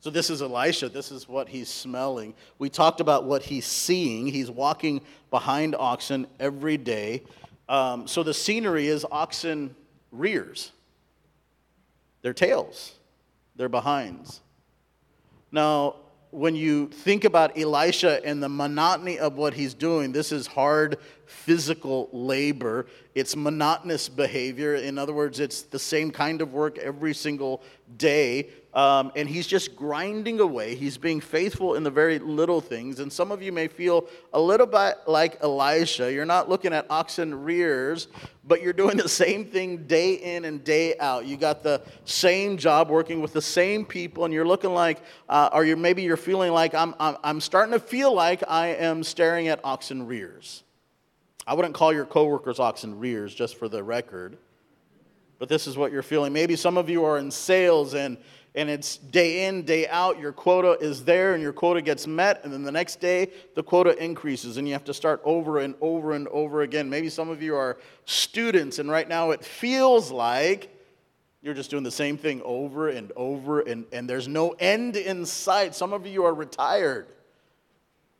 So, 0.00 0.10
this 0.10 0.30
is 0.30 0.42
Elisha. 0.42 0.88
This 0.88 1.12
is 1.12 1.28
what 1.28 1.48
he's 1.48 1.68
smelling. 1.68 2.34
We 2.58 2.68
talked 2.68 3.00
about 3.00 3.22
what 3.22 3.42
he's 3.42 3.66
seeing. 3.66 4.26
He's 4.26 4.50
walking 4.50 5.00
behind 5.30 5.76
oxen 5.76 6.26
every 6.40 6.76
day. 6.76 7.22
Um, 7.68 8.08
so, 8.08 8.24
the 8.24 8.34
scenery 8.34 8.88
is 8.88 9.06
oxen 9.12 9.76
rears, 10.10 10.72
their 12.22 12.34
tails, 12.34 12.96
their 13.54 13.68
behinds. 13.68 14.40
Now, 15.52 15.94
when 16.36 16.54
you 16.54 16.86
think 16.88 17.24
about 17.24 17.56
Elisha 17.56 18.22
and 18.22 18.42
the 18.42 18.48
monotony 18.48 19.18
of 19.18 19.38
what 19.38 19.54
he's 19.54 19.72
doing, 19.72 20.12
this 20.12 20.32
is 20.32 20.46
hard 20.46 20.98
physical 21.24 22.10
labor. 22.12 22.84
It's 23.14 23.34
monotonous 23.34 24.10
behavior. 24.10 24.74
In 24.74 24.98
other 24.98 25.14
words, 25.14 25.40
it's 25.40 25.62
the 25.62 25.78
same 25.78 26.10
kind 26.10 26.42
of 26.42 26.52
work 26.52 26.76
every 26.76 27.14
single 27.14 27.62
day. 27.96 28.50
Um, 28.76 29.10
and 29.16 29.26
he's 29.26 29.46
just 29.46 29.74
grinding 29.74 30.38
away. 30.38 30.74
He's 30.74 30.98
being 30.98 31.18
faithful 31.18 31.76
in 31.76 31.82
the 31.82 31.90
very 31.90 32.18
little 32.18 32.60
things. 32.60 33.00
And 33.00 33.10
some 33.10 33.32
of 33.32 33.40
you 33.40 33.50
may 33.50 33.68
feel 33.68 34.06
a 34.34 34.40
little 34.40 34.66
bit 34.66 34.98
like 35.06 35.38
Elisha. 35.40 36.12
You're 36.12 36.26
not 36.26 36.50
looking 36.50 36.74
at 36.74 36.84
oxen 36.90 37.42
rears, 37.42 38.08
but 38.44 38.60
you're 38.60 38.74
doing 38.74 38.96
the 38.98 39.08
same 39.08 39.46
thing 39.46 39.86
day 39.86 40.12
in 40.12 40.44
and 40.44 40.62
day 40.62 40.94
out. 40.98 41.24
You 41.24 41.38
got 41.38 41.62
the 41.62 41.80
same 42.04 42.58
job 42.58 42.90
working 42.90 43.22
with 43.22 43.32
the 43.32 43.40
same 43.40 43.86
people, 43.86 44.26
and 44.26 44.34
you're 44.34 44.46
looking 44.46 44.74
like, 44.74 45.00
uh, 45.26 45.48
or 45.54 45.64
you're, 45.64 45.78
maybe 45.78 46.02
you're 46.02 46.18
feeling 46.18 46.52
like, 46.52 46.74
I'm, 46.74 46.94
I'm, 47.00 47.16
I'm 47.24 47.40
starting 47.40 47.72
to 47.72 47.80
feel 47.80 48.14
like 48.14 48.44
I 48.46 48.74
am 48.74 49.02
staring 49.04 49.48
at 49.48 49.58
oxen 49.64 50.06
rears. 50.06 50.64
I 51.46 51.54
wouldn't 51.54 51.72
call 51.72 51.94
your 51.94 52.04
coworkers 52.04 52.60
oxen 52.60 52.98
rears, 52.98 53.34
just 53.34 53.56
for 53.56 53.70
the 53.70 53.82
record. 53.82 54.36
But 55.38 55.48
this 55.48 55.66
is 55.66 55.78
what 55.78 55.92
you're 55.92 56.02
feeling. 56.02 56.34
Maybe 56.34 56.56
some 56.56 56.76
of 56.76 56.90
you 56.90 57.04
are 57.06 57.16
in 57.16 57.30
sales 57.30 57.94
and 57.94 58.18
and 58.56 58.70
it's 58.70 58.96
day 58.96 59.46
in, 59.46 59.62
day 59.62 59.86
out. 59.86 60.18
Your 60.18 60.32
quota 60.32 60.78
is 60.80 61.04
there 61.04 61.34
and 61.34 61.42
your 61.42 61.52
quota 61.52 61.82
gets 61.82 62.06
met, 62.06 62.42
and 62.42 62.52
then 62.52 62.62
the 62.62 62.72
next 62.72 63.00
day 63.00 63.30
the 63.54 63.62
quota 63.62 64.02
increases, 64.02 64.56
and 64.56 64.66
you 64.66 64.72
have 64.72 64.84
to 64.84 64.94
start 64.94 65.20
over 65.24 65.58
and 65.58 65.74
over 65.80 66.12
and 66.12 66.26
over 66.28 66.62
again. 66.62 66.88
Maybe 66.88 67.10
some 67.10 67.28
of 67.28 67.42
you 67.42 67.54
are 67.54 67.76
students, 68.06 68.78
and 68.78 68.90
right 68.90 69.06
now 69.06 69.30
it 69.30 69.44
feels 69.44 70.10
like 70.10 70.72
you're 71.42 71.54
just 71.54 71.70
doing 71.70 71.84
the 71.84 71.90
same 71.90 72.16
thing 72.16 72.42
over 72.44 72.88
and 72.88 73.12
over, 73.14 73.60
and, 73.60 73.84
and 73.92 74.10
there's 74.10 74.26
no 74.26 74.56
end 74.58 74.96
in 74.96 75.24
sight. 75.24 75.76
Some 75.76 75.92
of 75.92 76.06
you 76.06 76.24
are 76.24 76.34
retired. 76.34 77.06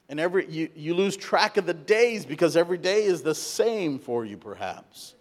And 0.08 0.20
every 0.20 0.48
you, 0.48 0.68
you 0.76 0.94
lose 0.94 1.16
track 1.16 1.56
of 1.56 1.66
the 1.66 1.74
days 1.74 2.24
because 2.24 2.56
every 2.56 2.78
day 2.78 3.02
is 3.02 3.22
the 3.22 3.34
same 3.34 3.98
for 3.98 4.24
you, 4.24 4.36
perhaps. 4.36 5.15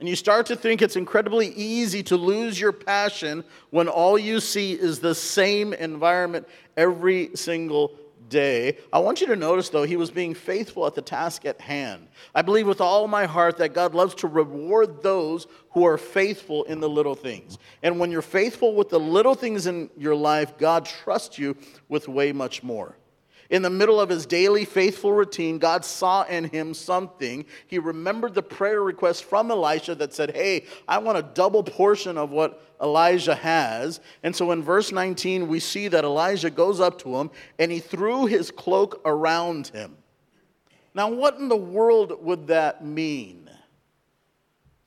And 0.00 0.08
you 0.08 0.16
start 0.16 0.46
to 0.46 0.56
think 0.56 0.80
it's 0.80 0.96
incredibly 0.96 1.48
easy 1.48 2.02
to 2.04 2.16
lose 2.16 2.58
your 2.58 2.72
passion 2.72 3.44
when 3.68 3.86
all 3.86 4.18
you 4.18 4.40
see 4.40 4.72
is 4.72 4.98
the 4.98 5.14
same 5.14 5.74
environment 5.74 6.48
every 6.74 7.30
single 7.36 7.94
day. 8.30 8.78
I 8.92 9.00
want 9.00 9.20
you 9.20 9.26
to 9.26 9.36
notice, 9.36 9.68
though, 9.68 9.82
he 9.82 9.96
was 9.96 10.10
being 10.10 10.32
faithful 10.32 10.86
at 10.86 10.94
the 10.94 11.02
task 11.02 11.44
at 11.44 11.60
hand. 11.60 12.08
I 12.34 12.40
believe 12.40 12.66
with 12.66 12.80
all 12.80 13.08
my 13.08 13.26
heart 13.26 13.58
that 13.58 13.74
God 13.74 13.94
loves 13.94 14.14
to 14.16 14.26
reward 14.26 15.02
those 15.02 15.46
who 15.72 15.84
are 15.84 15.98
faithful 15.98 16.64
in 16.64 16.80
the 16.80 16.88
little 16.88 17.14
things. 17.14 17.58
And 17.82 18.00
when 18.00 18.10
you're 18.10 18.22
faithful 18.22 18.74
with 18.74 18.88
the 18.88 19.00
little 19.00 19.34
things 19.34 19.66
in 19.66 19.90
your 19.98 20.14
life, 20.14 20.56
God 20.56 20.86
trusts 20.86 21.38
you 21.38 21.56
with 21.90 22.08
way 22.08 22.32
much 22.32 22.62
more. 22.62 22.96
In 23.50 23.62
the 23.62 23.70
middle 23.70 24.00
of 24.00 24.08
his 24.08 24.26
daily 24.26 24.64
faithful 24.64 25.12
routine, 25.12 25.58
God 25.58 25.84
saw 25.84 26.22
in 26.22 26.44
him 26.44 26.72
something. 26.72 27.44
He 27.66 27.80
remembered 27.80 28.32
the 28.32 28.42
prayer 28.42 28.80
request 28.80 29.24
from 29.24 29.50
Elisha 29.50 29.96
that 29.96 30.14
said, 30.14 30.36
Hey, 30.36 30.66
I 30.86 30.98
want 30.98 31.18
a 31.18 31.22
double 31.22 31.64
portion 31.64 32.16
of 32.16 32.30
what 32.30 32.62
Elijah 32.80 33.34
has. 33.34 34.00
And 34.22 34.34
so 34.34 34.52
in 34.52 34.62
verse 34.62 34.92
19, 34.92 35.48
we 35.48 35.58
see 35.58 35.88
that 35.88 36.04
Elijah 36.04 36.50
goes 36.50 36.78
up 36.78 37.00
to 37.00 37.16
him 37.16 37.30
and 37.58 37.72
he 37.72 37.80
threw 37.80 38.26
his 38.26 38.52
cloak 38.52 39.00
around 39.04 39.66
him. 39.68 39.96
Now, 40.94 41.08
what 41.08 41.36
in 41.36 41.48
the 41.48 41.56
world 41.56 42.24
would 42.24 42.46
that 42.46 42.84
mean? 42.84 43.50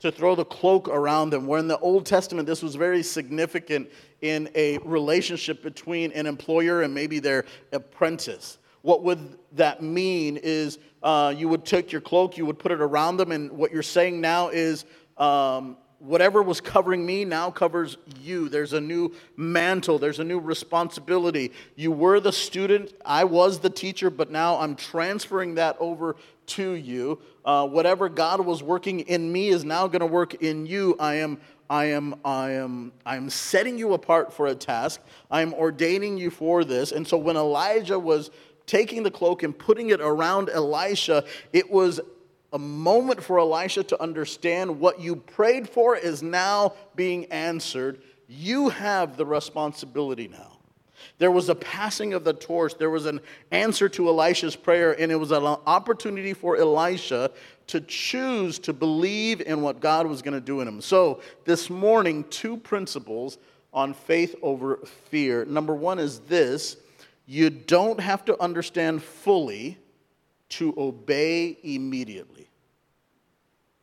To 0.04 0.12
throw 0.12 0.34
the 0.34 0.44
cloak 0.44 0.88
around 0.88 1.30
them, 1.30 1.46
where 1.46 1.58
in 1.58 1.66
the 1.66 1.78
Old 1.78 2.04
Testament 2.04 2.46
this 2.46 2.62
was 2.62 2.74
very 2.74 3.02
significant 3.02 3.90
in 4.20 4.50
a 4.54 4.76
relationship 4.84 5.62
between 5.62 6.12
an 6.12 6.26
employer 6.26 6.82
and 6.82 6.92
maybe 6.92 7.20
their 7.20 7.46
apprentice. 7.72 8.58
What 8.82 9.02
would 9.02 9.38
that 9.52 9.82
mean 9.82 10.36
is 10.36 10.78
uh, 11.02 11.32
you 11.34 11.48
would 11.48 11.64
take 11.64 11.90
your 11.90 12.02
cloak, 12.02 12.36
you 12.36 12.44
would 12.44 12.58
put 12.58 12.70
it 12.70 12.82
around 12.82 13.16
them, 13.16 13.32
and 13.32 13.50
what 13.52 13.72
you're 13.72 13.82
saying 13.82 14.20
now 14.20 14.50
is 14.50 14.84
um, 15.16 15.78
whatever 16.00 16.42
was 16.42 16.60
covering 16.60 17.06
me 17.06 17.24
now 17.24 17.50
covers 17.50 17.96
you. 18.20 18.50
There's 18.50 18.74
a 18.74 18.80
new 18.82 19.14
mantle, 19.38 19.98
there's 19.98 20.18
a 20.18 20.24
new 20.24 20.38
responsibility. 20.38 21.50
You 21.76 21.92
were 21.92 22.20
the 22.20 22.32
student, 22.32 22.92
I 23.06 23.24
was 23.24 23.58
the 23.58 23.70
teacher, 23.70 24.10
but 24.10 24.30
now 24.30 24.58
I'm 24.58 24.76
transferring 24.76 25.54
that 25.54 25.76
over 25.80 26.16
to 26.46 26.72
you. 26.72 27.20
Uh, 27.44 27.66
whatever 27.66 28.08
God 28.08 28.40
was 28.44 28.62
working 28.62 29.00
in 29.00 29.30
me 29.30 29.48
is 29.48 29.64
now 29.64 29.86
going 29.86 30.00
to 30.00 30.06
work 30.06 30.34
in 30.42 30.66
you. 30.66 30.96
I 30.98 31.16
am 31.16 31.38
I 31.68 31.86
am, 31.86 32.16
I 32.24 32.50
am, 32.50 32.92
I 33.06 33.16
am 33.16 33.30
setting 33.30 33.78
you 33.78 33.94
apart 33.94 34.32
for 34.32 34.46
a 34.46 34.54
task. 34.54 35.00
I 35.30 35.40
am 35.40 35.54
ordaining 35.54 36.18
you 36.18 36.30
for 36.30 36.62
this. 36.62 36.92
And 36.92 37.06
so 37.06 37.16
when 37.16 37.36
Elijah 37.36 37.98
was 37.98 38.30
taking 38.66 39.02
the 39.02 39.10
cloak 39.10 39.42
and 39.42 39.58
putting 39.58 39.90
it 39.90 40.00
around 40.00 40.50
Elisha, 40.50 41.24
it 41.52 41.70
was 41.70 42.00
a 42.52 42.58
moment 42.58 43.22
for 43.22 43.38
Elisha 43.38 43.82
to 43.84 44.00
understand 44.00 44.78
what 44.78 45.00
you 45.00 45.16
prayed 45.16 45.68
for 45.68 45.96
is 45.96 46.22
now 46.22 46.74
being 46.94 47.24
answered. 47.32 48.02
You 48.28 48.68
have 48.68 49.16
the 49.16 49.26
responsibility 49.26 50.28
now. 50.28 50.53
There 51.18 51.30
was 51.30 51.48
a 51.48 51.54
passing 51.54 52.12
of 52.12 52.24
the 52.24 52.32
torch. 52.32 52.76
There 52.76 52.90
was 52.90 53.06
an 53.06 53.20
answer 53.50 53.88
to 53.90 54.08
Elisha's 54.08 54.56
prayer, 54.56 54.98
and 54.98 55.12
it 55.12 55.16
was 55.16 55.30
an 55.30 55.44
opportunity 55.44 56.34
for 56.34 56.56
Elisha 56.56 57.30
to 57.68 57.80
choose 57.80 58.58
to 58.60 58.72
believe 58.72 59.40
in 59.40 59.62
what 59.62 59.80
God 59.80 60.06
was 60.06 60.22
going 60.22 60.34
to 60.34 60.40
do 60.40 60.60
in 60.60 60.68
him. 60.68 60.80
So, 60.80 61.20
this 61.44 61.70
morning, 61.70 62.24
two 62.30 62.56
principles 62.56 63.38
on 63.72 63.94
faith 63.94 64.34
over 64.42 64.76
fear. 65.10 65.44
Number 65.44 65.74
one 65.74 65.98
is 65.98 66.20
this 66.20 66.76
you 67.26 67.48
don't 67.48 68.00
have 68.00 68.24
to 68.26 68.40
understand 68.40 69.02
fully 69.02 69.78
to 70.50 70.74
obey 70.76 71.58
immediately. 71.62 72.48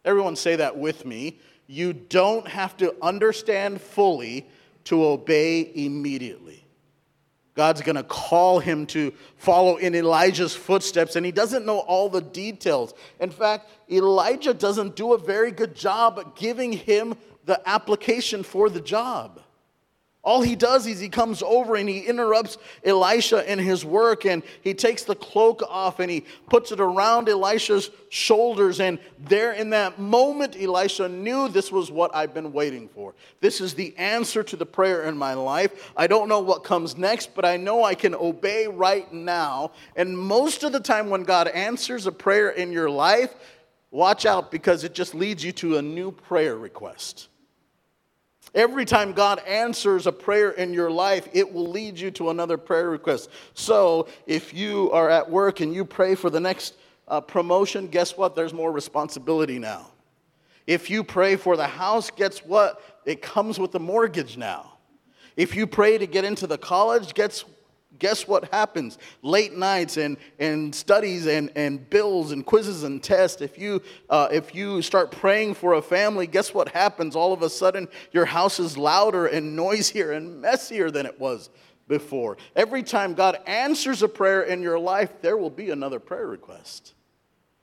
Everyone 0.05 0.35
say 0.35 0.55
that 0.57 0.77
with 0.77 1.05
me. 1.05 1.39
You 1.67 1.93
don't 1.93 2.47
have 2.47 2.75
to 2.77 2.95
understand 3.01 3.81
fully 3.81 4.47
to 4.85 5.05
obey 5.05 5.71
immediately. 5.73 6.65
God's 7.53 7.81
going 7.81 7.97
to 7.97 8.03
call 8.03 8.59
him 8.59 8.85
to 8.87 9.11
follow 9.35 9.75
in 9.75 9.93
Elijah's 9.93 10.55
footsteps, 10.55 11.15
and 11.15 11.25
he 11.25 11.31
doesn't 11.31 11.65
know 11.65 11.79
all 11.79 12.09
the 12.09 12.21
details. 12.21 12.93
In 13.19 13.29
fact, 13.29 13.69
Elijah 13.91 14.53
doesn't 14.53 14.95
do 14.95 15.13
a 15.13 15.17
very 15.17 15.51
good 15.51 15.75
job 15.75 16.35
giving 16.37 16.71
him 16.71 17.15
the 17.45 17.61
application 17.67 18.43
for 18.43 18.69
the 18.69 18.79
job. 18.79 19.41
All 20.23 20.43
he 20.43 20.55
does 20.55 20.85
is 20.85 20.99
he 20.99 21.09
comes 21.09 21.41
over 21.41 21.75
and 21.75 21.89
he 21.89 22.01
interrupts 22.01 22.59
Elisha 22.83 23.51
in 23.51 23.57
his 23.57 23.83
work 23.83 24.23
and 24.23 24.43
he 24.61 24.75
takes 24.75 25.03
the 25.03 25.15
cloak 25.15 25.63
off 25.67 25.99
and 25.99 26.11
he 26.11 26.25
puts 26.47 26.71
it 26.71 26.79
around 26.79 27.27
Elisha's 27.27 27.89
shoulders. 28.09 28.79
And 28.79 28.99
there 29.17 29.53
in 29.53 29.71
that 29.71 29.97
moment, 29.97 30.55
Elisha 30.59 31.09
knew 31.09 31.47
this 31.47 31.71
was 31.71 31.89
what 31.89 32.15
I've 32.15 32.35
been 32.35 32.53
waiting 32.53 32.87
for. 32.87 33.15
This 33.39 33.59
is 33.61 33.73
the 33.73 33.97
answer 33.97 34.43
to 34.43 34.55
the 34.55 34.65
prayer 34.65 35.03
in 35.03 35.17
my 35.17 35.33
life. 35.33 35.91
I 35.97 36.05
don't 36.05 36.29
know 36.29 36.39
what 36.39 36.63
comes 36.63 36.95
next, 36.95 37.33
but 37.33 37.43
I 37.43 37.57
know 37.57 37.83
I 37.83 37.95
can 37.95 38.13
obey 38.13 38.67
right 38.67 39.11
now. 39.11 39.71
And 39.95 40.15
most 40.15 40.61
of 40.63 40.71
the 40.71 40.79
time, 40.79 41.09
when 41.09 41.23
God 41.23 41.47
answers 41.47 42.05
a 42.05 42.11
prayer 42.11 42.51
in 42.51 42.71
your 42.71 42.91
life, 42.91 43.33
watch 43.89 44.27
out 44.27 44.51
because 44.51 44.83
it 44.83 44.93
just 44.93 45.15
leads 45.15 45.43
you 45.43 45.51
to 45.53 45.77
a 45.77 45.81
new 45.81 46.11
prayer 46.11 46.55
request. 46.55 47.29
Every 48.53 48.83
time 48.83 49.13
God 49.13 49.39
answers 49.47 50.07
a 50.07 50.11
prayer 50.11 50.51
in 50.51 50.73
your 50.73 50.91
life, 50.91 51.27
it 51.31 51.53
will 51.53 51.69
lead 51.69 51.97
you 51.97 52.11
to 52.11 52.31
another 52.31 52.57
prayer 52.57 52.89
request. 52.89 53.29
So 53.53 54.07
if 54.27 54.53
you 54.53 54.91
are 54.91 55.09
at 55.09 55.29
work 55.29 55.61
and 55.61 55.73
you 55.73 55.85
pray 55.85 56.15
for 56.15 56.29
the 56.29 56.39
next 56.39 56.75
uh, 57.07 57.21
promotion, 57.21 57.87
guess 57.87 58.17
what? 58.17 58.35
There's 58.35 58.53
more 58.53 58.71
responsibility 58.71 59.57
now. 59.57 59.87
If 60.67 60.89
you 60.89 61.03
pray 61.03 61.37
for 61.37 61.55
the 61.55 61.67
house, 61.67 62.11
guess 62.11 62.39
what? 62.39 62.81
It 63.05 63.21
comes 63.21 63.57
with 63.57 63.71
the 63.71 63.79
mortgage 63.79 64.37
now. 64.37 64.73
If 65.37 65.55
you 65.55 65.65
pray 65.65 65.97
to 65.97 66.05
get 66.05 66.25
into 66.25 66.45
the 66.45 66.57
college, 66.57 67.13
guess 67.13 67.45
guess 68.01 68.27
what 68.27 68.51
happens? 68.51 68.97
Late 69.21 69.55
nights 69.55 69.95
and, 69.95 70.17
and 70.39 70.73
studies 70.73 71.27
and, 71.27 71.51
and 71.55 71.87
bills 71.87 72.31
and 72.31 72.43
quizzes 72.43 72.83
and 72.83 73.01
tests. 73.01 73.41
If 73.41 73.59
you, 73.59 73.83
uh, 74.09 74.27
if 74.31 74.55
you 74.55 74.81
start 74.81 75.11
praying 75.11 75.53
for 75.53 75.75
a 75.75 75.81
family, 75.83 76.25
guess 76.25 76.51
what 76.51 76.69
happens? 76.69 77.15
All 77.15 77.31
of 77.31 77.43
a 77.43 77.49
sudden, 77.49 77.87
your 78.11 78.25
house 78.25 78.59
is 78.59 78.75
louder 78.75 79.27
and 79.27 79.55
noisier 79.55 80.11
and 80.11 80.41
messier 80.41 80.89
than 80.89 81.05
it 81.05 81.19
was 81.19 81.51
before. 81.87 82.37
Every 82.55 82.81
time 82.81 83.13
God 83.13 83.37
answers 83.45 84.01
a 84.01 84.07
prayer 84.07 84.41
in 84.41 84.63
your 84.63 84.79
life, 84.79 85.21
there 85.21 85.37
will 85.37 85.51
be 85.51 85.69
another 85.69 85.99
prayer 85.99 86.25
request. 86.25 86.95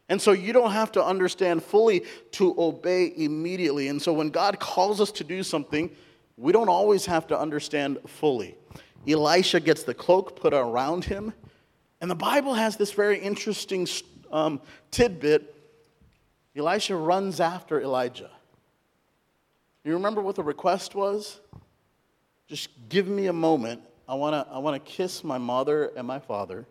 And 0.09 0.23
so 0.23 0.31
you 0.31 0.53
don't 0.53 0.71
have 0.71 0.93
to 0.93 1.05
understand 1.05 1.65
fully 1.65 2.05
to 2.33 2.55
obey 2.57 3.13
immediately. 3.17 3.89
And 3.89 4.01
so 4.01 4.13
when 4.13 4.31
God 4.31 4.61
calls 4.61 5.01
us 5.01 5.11
to 5.13 5.25
do 5.25 5.43
something, 5.43 5.91
we 6.37 6.53
don't 6.53 6.69
always 6.69 7.07
have 7.07 7.27
to 7.27 7.39
understand 7.39 7.99
fully. 8.07 8.57
Elisha 9.09 9.61
gets 9.61 9.83
the 9.85 9.95
cloak 9.95 10.39
put 10.39 10.53
around 10.53 11.05
him. 11.05 11.33
And 12.01 12.11
the 12.11 12.15
Bible 12.15 12.55
has 12.55 12.77
this 12.77 12.93
very 12.93 13.19
interesting 13.19 13.87
um, 14.31 14.61
tidbit. 14.91 15.55
Elisha 16.57 16.95
runs 16.95 17.41
after 17.41 17.81
Elijah. 17.81 18.31
You 19.85 19.95
remember 19.95 20.21
what 20.21 20.37
the 20.37 20.43
request 20.43 20.95
was? 20.95 21.41
Just 22.47 22.69
give 22.89 23.09
me 23.09 23.27
a 23.27 23.33
moment. 23.33 23.83
I 24.09 24.15
want 24.15 24.35
to 24.35 24.53
I 24.53 24.59
wanna 24.59 24.79
kiss 24.79 25.23
my 25.23 25.39
mother 25.39 25.93
and 25.97 26.07
my 26.07 26.19
father 26.19 26.67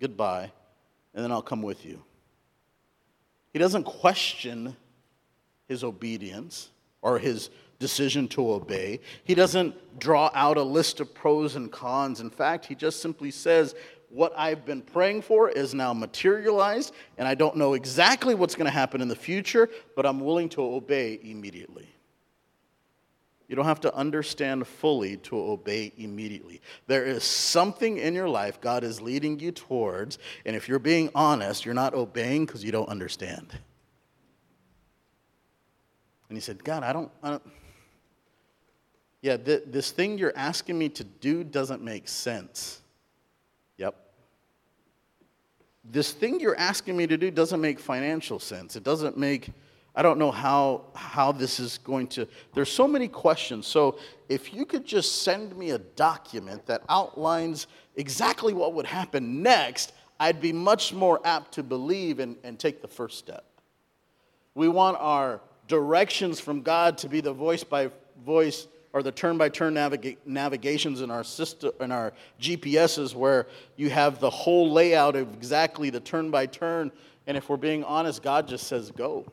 goodbye, 0.00 0.50
and 1.14 1.24
then 1.24 1.32
I'll 1.32 1.42
come 1.42 1.62
with 1.62 1.84
you. 1.84 2.02
He 3.52 3.58
doesn't 3.58 3.84
question 3.84 4.76
his 5.68 5.82
obedience 5.82 6.68
or 7.02 7.18
his 7.18 7.50
decision 7.78 8.28
to 8.28 8.52
obey. 8.52 9.00
He 9.24 9.34
doesn't 9.34 9.98
draw 9.98 10.30
out 10.34 10.56
a 10.56 10.62
list 10.62 11.00
of 11.00 11.14
pros 11.14 11.56
and 11.56 11.70
cons. 11.70 12.20
In 12.20 12.30
fact, 12.30 12.66
he 12.66 12.74
just 12.74 13.00
simply 13.00 13.30
says, 13.30 13.74
What 14.10 14.32
I've 14.36 14.64
been 14.64 14.82
praying 14.82 15.22
for 15.22 15.48
is 15.48 15.74
now 15.74 15.92
materialized, 15.92 16.94
and 17.18 17.28
I 17.28 17.34
don't 17.34 17.56
know 17.56 17.74
exactly 17.74 18.34
what's 18.34 18.54
going 18.54 18.66
to 18.66 18.70
happen 18.70 19.00
in 19.00 19.08
the 19.08 19.16
future, 19.16 19.68
but 19.94 20.06
I'm 20.06 20.20
willing 20.20 20.48
to 20.50 20.62
obey 20.62 21.20
immediately. 21.22 21.88
You 23.48 23.54
don't 23.54 23.66
have 23.66 23.80
to 23.82 23.94
understand 23.94 24.66
fully 24.66 25.18
to 25.18 25.38
obey 25.38 25.92
immediately. 25.96 26.60
There 26.88 27.04
is 27.04 27.22
something 27.22 27.98
in 27.98 28.12
your 28.12 28.28
life 28.28 28.60
God 28.60 28.82
is 28.82 29.00
leading 29.00 29.38
you 29.38 29.52
towards, 29.52 30.18
and 30.44 30.56
if 30.56 30.68
you're 30.68 30.80
being 30.80 31.10
honest, 31.14 31.64
you're 31.64 31.74
not 31.74 31.94
obeying 31.94 32.46
because 32.46 32.64
you 32.64 32.72
don't 32.72 32.88
understand. 32.88 33.56
And 36.28 36.36
he 36.36 36.40
said, 36.40 36.64
God, 36.64 36.82
I 36.82 36.92
don't, 36.92 37.10
I 37.22 37.30
don't 37.30 37.42
yeah, 39.26 39.36
th- 39.36 39.64
this 39.66 39.90
thing 39.90 40.18
you're 40.18 40.36
asking 40.36 40.78
me 40.78 40.88
to 40.90 41.02
do 41.02 41.42
doesn't 41.42 41.82
make 41.82 42.06
sense. 42.06 42.80
Yep. 43.76 43.96
This 45.84 46.12
thing 46.12 46.38
you're 46.38 46.56
asking 46.56 46.96
me 46.96 47.08
to 47.08 47.16
do 47.16 47.32
doesn't 47.32 47.60
make 47.60 47.80
financial 47.80 48.38
sense. 48.38 48.76
It 48.76 48.84
doesn't 48.84 49.18
make, 49.18 49.50
I 49.96 50.02
don't 50.02 50.20
know 50.20 50.30
how, 50.30 50.82
how 50.94 51.32
this 51.32 51.58
is 51.58 51.78
going 51.78 52.06
to, 52.08 52.28
there's 52.54 52.70
so 52.70 52.86
many 52.86 53.08
questions. 53.08 53.66
So 53.66 53.98
if 54.28 54.54
you 54.54 54.64
could 54.64 54.84
just 54.84 55.22
send 55.22 55.56
me 55.56 55.70
a 55.70 55.78
document 55.78 56.64
that 56.66 56.82
outlines 56.88 57.66
exactly 57.96 58.54
what 58.54 58.74
would 58.74 58.86
happen 58.86 59.42
next, 59.42 59.92
I'd 60.20 60.40
be 60.40 60.52
much 60.52 60.92
more 60.92 61.20
apt 61.24 61.54
to 61.54 61.64
believe 61.64 62.20
and, 62.20 62.36
and 62.44 62.60
take 62.60 62.80
the 62.80 62.86
first 62.86 63.18
step. 63.18 63.44
We 64.54 64.68
want 64.68 64.98
our 65.00 65.40
directions 65.66 66.38
from 66.38 66.62
God 66.62 66.96
to 66.98 67.08
be 67.08 67.20
the 67.20 67.32
voice 67.32 67.64
by 67.64 67.90
voice 68.24 68.68
or 68.92 69.02
the 69.02 69.12
turn-by-turn 69.12 69.74
navigations 70.24 71.00
in 71.00 71.10
our 71.10 71.24
system 71.24 71.72
in 71.80 71.92
our 71.92 72.12
GPSs 72.40 73.14
where 73.14 73.46
you 73.76 73.90
have 73.90 74.20
the 74.20 74.30
whole 74.30 74.72
layout 74.72 75.16
of 75.16 75.32
exactly 75.34 75.90
the 75.90 76.00
turn-by-turn 76.00 76.90
and 77.26 77.36
if 77.36 77.48
we're 77.48 77.56
being 77.56 77.84
honest 77.84 78.22
God 78.22 78.48
just 78.48 78.66
says 78.66 78.90
go. 78.90 79.26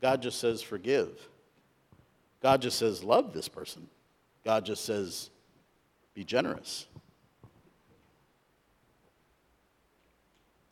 God 0.00 0.22
just 0.22 0.38
says 0.38 0.62
forgive. 0.62 1.28
God 2.42 2.62
just 2.62 2.78
says 2.78 3.02
love 3.02 3.32
this 3.32 3.48
person. 3.48 3.88
God 4.44 4.64
just 4.64 4.84
says 4.84 5.30
be 6.14 6.24
generous. 6.24 6.86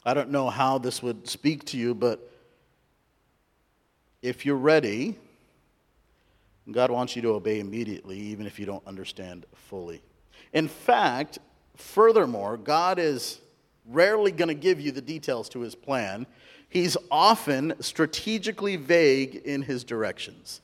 I 0.05 0.15
don't 0.15 0.31
know 0.31 0.51
how 0.51 0.79
this 0.79 1.03
would 1.03 1.29
speak 1.29 1.65
to 1.67 1.77
you 1.77 1.95
but 1.95 2.33
if 4.23 4.45
you're 4.45 4.57
ready, 4.57 5.17
God 6.71 6.91
wants 6.91 7.15
you 7.15 7.23
to 7.23 7.29
obey 7.31 7.61
immediately, 7.61 8.19
even 8.19 8.47
if 8.47 8.59
you 8.59 8.67
don't 8.67 8.87
understand 8.87 9.47
fully. 9.55 10.03
In 10.53 10.69
fact, 10.69 11.39
furthermore, 11.77 12.57
God 12.57 12.99
is 12.99 13.41
rarely 13.87 14.33
going 14.33 14.49
to 14.49 14.55
give 14.55 14.81
you 14.81 14.91
the 14.91 15.01
details 15.01 15.49
to 15.51 15.61
his 15.61 15.75
plan. 15.75 16.27
He's 16.69 16.97
often 17.11 17.75
strategically 17.81 18.77
vague 18.77 19.37
in 19.37 19.63
his 19.63 19.85
directions. 19.85 20.61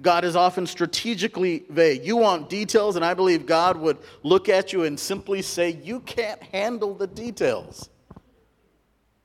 God 0.00 0.24
is 0.24 0.34
often 0.34 0.66
strategically 0.66 1.64
vague. 1.68 2.04
You 2.04 2.16
want 2.16 2.48
details, 2.48 2.96
and 2.96 3.04
I 3.04 3.14
believe 3.14 3.46
God 3.46 3.76
would 3.76 3.98
look 4.22 4.48
at 4.48 4.72
you 4.72 4.84
and 4.84 4.98
simply 4.98 5.40
say, 5.42 5.78
You 5.82 6.00
can't 6.00 6.42
handle 6.42 6.94
the 6.94 7.06
details. 7.06 7.90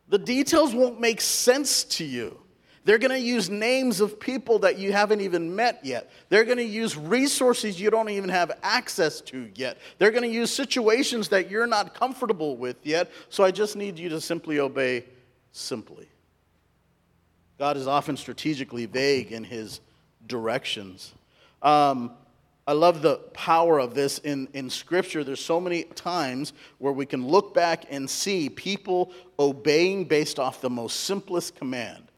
The 0.09 0.19
details 0.19 0.73
won't 0.73 0.99
make 0.99 1.21
sense 1.21 1.83
to 1.85 2.05
you. 2.05 2.39
They're 2.85 2.97
going 2.97 3.11
to 3.11 3.19
use 3.19 3.49
names 3.49 4.01
of 4.01 4.19
people 4.19 4.59
that 4.59 4.77
you 4.77 4.91
haven't 4.91 5.21
even 5.21 5.55
met 5.55 5.79
yet. 5.83 6.09
They're 6.29 6.45
going 6.45 6.57
to 6.57 6.63
use 6.63 6.97
resources 6.97 7.79
you 7.79 7.89
don't 7.89 8.09
even 8.09 8.29
have 8.29 8.51
access 8.63 9.21
to 9.21 9.49
yet. 9.55 9.77
They're 9.97 10.11
going 10.11 10.23
to 10.23 10.29
use 10.29 10.51
situations 10.51 11.29
that 11.29 11.49
you're 11.49 11.67
not 11.67 11.93
comfortable 11.93 12.57
with 12.57 12.77
yet. 12.83 13.11
So 13.29 13.43
I 13.43 13.51
just 13.51 13.75
need 13.75 13.99
you 13.99 14.09
to 14.09 14.21
simply 14.21 14.59
obey 14.59 15.05
simply. 15.51 16.07
God 17.57 17.75
is 17.75 17.87
often 17.87 18.15
strategically 18.15 18.85
vague 18.85 19.31
in 19.31 19.43
his 19.43 19.81
directions. 20.25 21.13
Um, 21.61 22.11
I 22.65 22.73
love 22.73 23.01
the 23.01 23.15
power 23.33 23.79
of 23.79 23.95
this 23.95 24.19
in, 24.19 24.47
in 24.53 24.69
Scripture. 24.69 25.23
There's 25.23 25.43
so 25.43 25.59
many 25.59 25.83
times 25.83 26.53
where 26.77 26.93
we 26.93 27.05
can 27.05 27.27
look 27.27 27.53
back 27.53 27.85
and 27.89 28.09
see 28.09 28.47
people 28.47 29.11
obeying 29.39 30.05
based 30.05 30.37
off 30.37 30.61
the 30.61 30.69
most 30.69 31.01
simplest 31.01 31.55
command. 31.55 32.08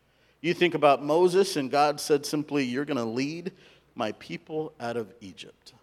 You 0.42 0.56
think 0.56 0.74
about 0.74 1.04
Moses, 1.04 1.56
and 1.56 1.70
God 1.70 2.00
said 2.00 2.26
simply, 2.26 2.66
You're 2.66 2.86
going 2.86 2.98
to 2.98 3.06
lead 3.06 3.52
my 3.96 4.12
people 4.14 4.74
out 4.80 4.98
of 4.98 5.14
Egypt. 5.22 5.74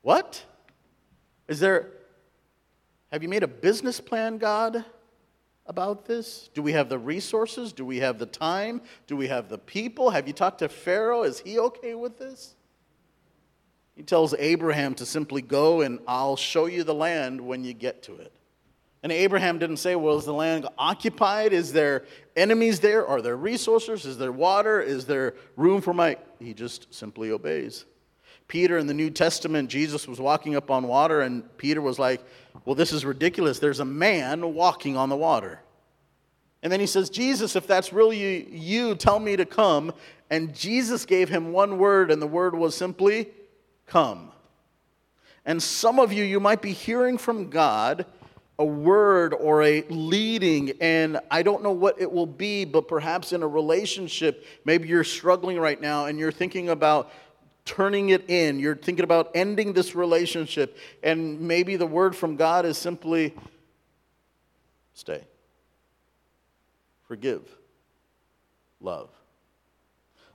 What? 0.00 0.44
Is 1.46 1.60
there, 1.60 1.90
have 3.10 3.22
you 3.22 3.28
made 3.28 3.42
a 3.42 3.48
business 3.48 4.00
plan, 4.00 4.38
God, 4.38 4.84
about 5.66 6.06
this? 6.06 6.48
Do 6.54 6.62
we 6.62 6.72
have 6.72 6.88
the 6.88 6.98
resources? 6.98 7.72
Do 7.72 7.84
we 7.84 7.98
have 7.98 8.18
the 8.18 8.26
time? 8.26 8.80
Do 9.06 9.16
we 9.16 9.28
have 9.28 9.48
the 9.48 9.58
people? 9.58 10.10
Have 10.10 10.26
you 10.26 10.32
talked 10.32 10.60
to 10.60 10.68
Pharaoh? 10.68 11.22
Is 11.22 11.40
he 11.40 11.58
okay 11.58 11.94
with 11.94 12.18
this? 12.18 12.54
He 13.94 14.02
tells 14.02 14.34
Abraham 14.38 14.94
to 14.96 15.06
simply 15.06 15.42
go 15.42 15.82
and 15.82 16.00
I'll 16.08 16.36
show 16.36 16.66
you 16.66 16.82
the 16.82 16.94
land 16.94 17.40
when 17.40 17.62
you 17.62 17.74
get 17.74 18.02
to 18.04 18.16
it. 18.16 18.32
And 19.02 19.10
Abraham 19.10 19.58
didn't 19.58 19.78
say, 19.78 19.96
Well, 19.96 20.18
is 20.18 20.24
the 20.24 20.32
land 20.32 20.66
occupied? 20.78 21.52
Is 21.52 21.72
there 21.72 22.04
enemies 22.36 22.80
there? 22.80 23.06
Are 23.06 23.20
there 23.20 23.36
resources? 23.36 24.06
Is 24.06 24.18
there 24.18 24.32
water? 24.32 24.80
Is 24.80 25.06
there 25.06 25.34
room 25.56 25.80
for 25.80 25.92
my. 25.92 26.16
He 26.38 26.54
just 26.54 26.92
simply 26.94 27.30
obeys. 27.30 27.84
Peter 28.46 28.78
in 28.78 28.86
the 28.86 28.94
New 28.94 29.10
Testament, 29.10 29.70
Jesus 29.70 30.06
was 30.06 30.20
walking 30.20 30.56
up 30.56 30.70
on 30.70 30.86
water, 30.86 31.22
and 31.22 31.56
Peter 31.56 31.80
was 31.80 31.98
like, 31.98 32.20
Well, 32.64 32.76
this 32.76 32.92
is 32.92 33.04
ridiculous. 33.04 33.58
There's 33.58 33.80
a 33.80 33.84
man 33.84 34.54
walking 34.54 34.96
on 34.96 35.08
the 35.08 35.16
water. 35.16 35.60
And 36.62 36.72
then 36.72 36.78
he 36.78 36.86
says, 36.86 37.10
Jesus, 37.10 37.56
if 37.56 37.66
that's 37.66 37.92
really 37.92 38.48
you, 38.54 38.94
tell 38.94 39.18
me 39.18 39.34
to 39.34 39.44
come. 39.44 39.92
And 40.30 40.54
Jesus 40.54 41.04
gave 41.04 41.28
him 41.28 41.50
one 41.50 41.78
word, 41.78 42.12
and 42.12 42.22
the 42.22 42.26
word 42.26 42.54
was 42.54 42.76
simply, 42.76 43.28
Come. 43.86 44.30
And 45.44 45.60
some 45.60 45.98
of 45.98 46.12
you, 46.12 46.22
you 46.22 46.38
might 46.38 46.62
be 46.62 46.72
hearing 46.72 47.18
from 47.18 47.50
God 47.50 48.06
a 48.62 48.64
word 48.64 49.34
or 49.34 49.60
a 49.64 49.82
leading, 49.88 50.70
and 50.80 51.18
I 51.32 51.42
don't 51.42 51.64
know 51.64 51.72
what 51.72 52.00
it 52.00 52.10
will 52.10 52.26
be, 52.26 52.64
but 52.64 52.86
perhaps 52.86 53.32
in 53.32 53.42
a 53.42 53.48
relationship, 53.48 54.46
maybe 54.64 54.86
you're 54.86 55.02
struggling 55.02 55.58
right 55.58 55.80
now 55.80 56.06
and 56.06 56.16
you're 56.16 56.30
thinking 56.30 56.68
about 56.68 57.10
turning 57.64 58.10
it 58.10 58.30
in. 58.30 58.60
You're 58.60 58.76
thinking 58.76 59.02
about 59.02 59.32
ending 59.34 59.72
this 59.72 59.96
relationship, 59.96 60.78
and 61.02 61.40
maybe 61.40 61.74
the 61.74 61.88
word 61.88 62.14
from 62.14 62.36
God 62.36 62.64
is 62.64 62.78
simply 62.78 63.34
stay, 64.94 65.24
forgive, 67.08 67.42
love. 68.80 69.08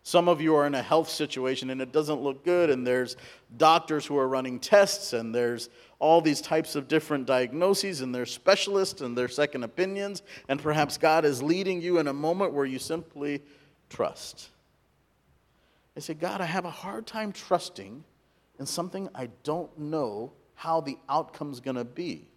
Some 0.07 0.29
of 0.29 0.39
you 0.39 0.55
are 0.55 0.65
in 0.65 0.73
a 0.73 0.81
health 0.81 1.09
situation 1.09 1.69
and 1.69 1.81
it 1.81 1.91
doesn't 1.91 2.21
look 2.21 2.45
good, 2.45 2.69
and 2.69 2.87
there's 2.87 3.17
doctors 3.57 4.05
who 4.05 4.17
are 4.17 4.29
running 4.29 4.57
tests, 4.57 5.11
and 5.11 5.35
there's 5.35 5.67
all 5.99 6.21
these 6.21 6.39
types 6.39 6.77
of 6.77 6.87
different 6.87 7.25
diagnoses, 7.25 7.99
and 7.99 8.15
there's 8.15 8.31
specialists 8.31 9.01
and 9.01 9.17
their 9.17 9.27
second 9.27 9.65
opinions, 9.65 10.21
and 10.47 10.63
perhaps 10.63 10.97
God 10.97 11.25
is 11.25 11.43
leading 11.43 11.81
you 11.81 11.99
in 11.99 12.07
a 12.07 12.13
moment 12.13 12.53
where 12.53 12.63
you 12.63 12.79
simply 12.79 13.41
trust. 13.89 14.47
I 15.97 15.99
say, 15.99 16.13
God, 16.13 16.39
I 16.39 16.45
have 16.45 16.63
a 16.63 16.71
hard 16.71 17.05
time 17.05 17.33
trusting 17.33 18.01
in 18.61 18.65
something 18.65 19.09
I 19.13 19.27
don't 19.43 19.77
know 19.77 20.31
how 20.55 20.79
the 20.79 20.97
outcome's 21.09 21.59
going 21.59 21.75
to 21.75 21.83
be. 21.83 22.29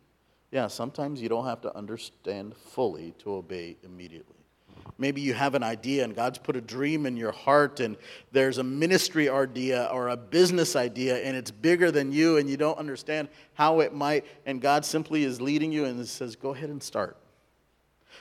Yeah, 0.50 0.66
sometimes 0.66 1.22
you 1.22 1.28
don't 1.28 1.46
have 1.46 1.60
to 1.60 1.76
understand 1.76 2.56
fully 2.56 3.14
to 3.20 3.34
obey 3.34 3.76
immediately. 3.84 4.39
Maybe 4.98 5.20
you 5.20 5.34
have 5.34 5.54
an 5.54 5.62
idea 5.62 6.04
and 6.04 6.14
God's 6.14 6.38
put 6.38 6.56
a 6.56 6.60
dream 6.60 7.06
in 7.06 7.16
your 7.16 7.32
heart 7.32 7.80
and 7.80 7.96
there's 8.32 8.58
a 8.58 8.64
ministry 8.64 9.28
idea 9.28 9.88
or 9.92 10.08
a 10.08 10.16
business 10.16 10.76
idea 10.76 11.18
and 11.18 11.36
it's 11.36 11.50
bigger 11.50 11.90
than 11.90 12.12
you 12.12 12.36
and 12.36 12.48
you 12.48 12.56
don't 12.56 12.78
understand 12.78 13.28
how 13.54 13.80
it 13.80 13.94
might, 13.94 14.24
and 14.46 14.60
God 14.60 14.84
simply 14.84 15.24
is 15.24 15.40
leading 15.40 15.72
you 15.72 15.84
and 15.84 16.06
says, 16.06 16.36
Go 16.36 16.50
ahead 16.50 16.70
and 16.70 16.82
start. 16.82 17.16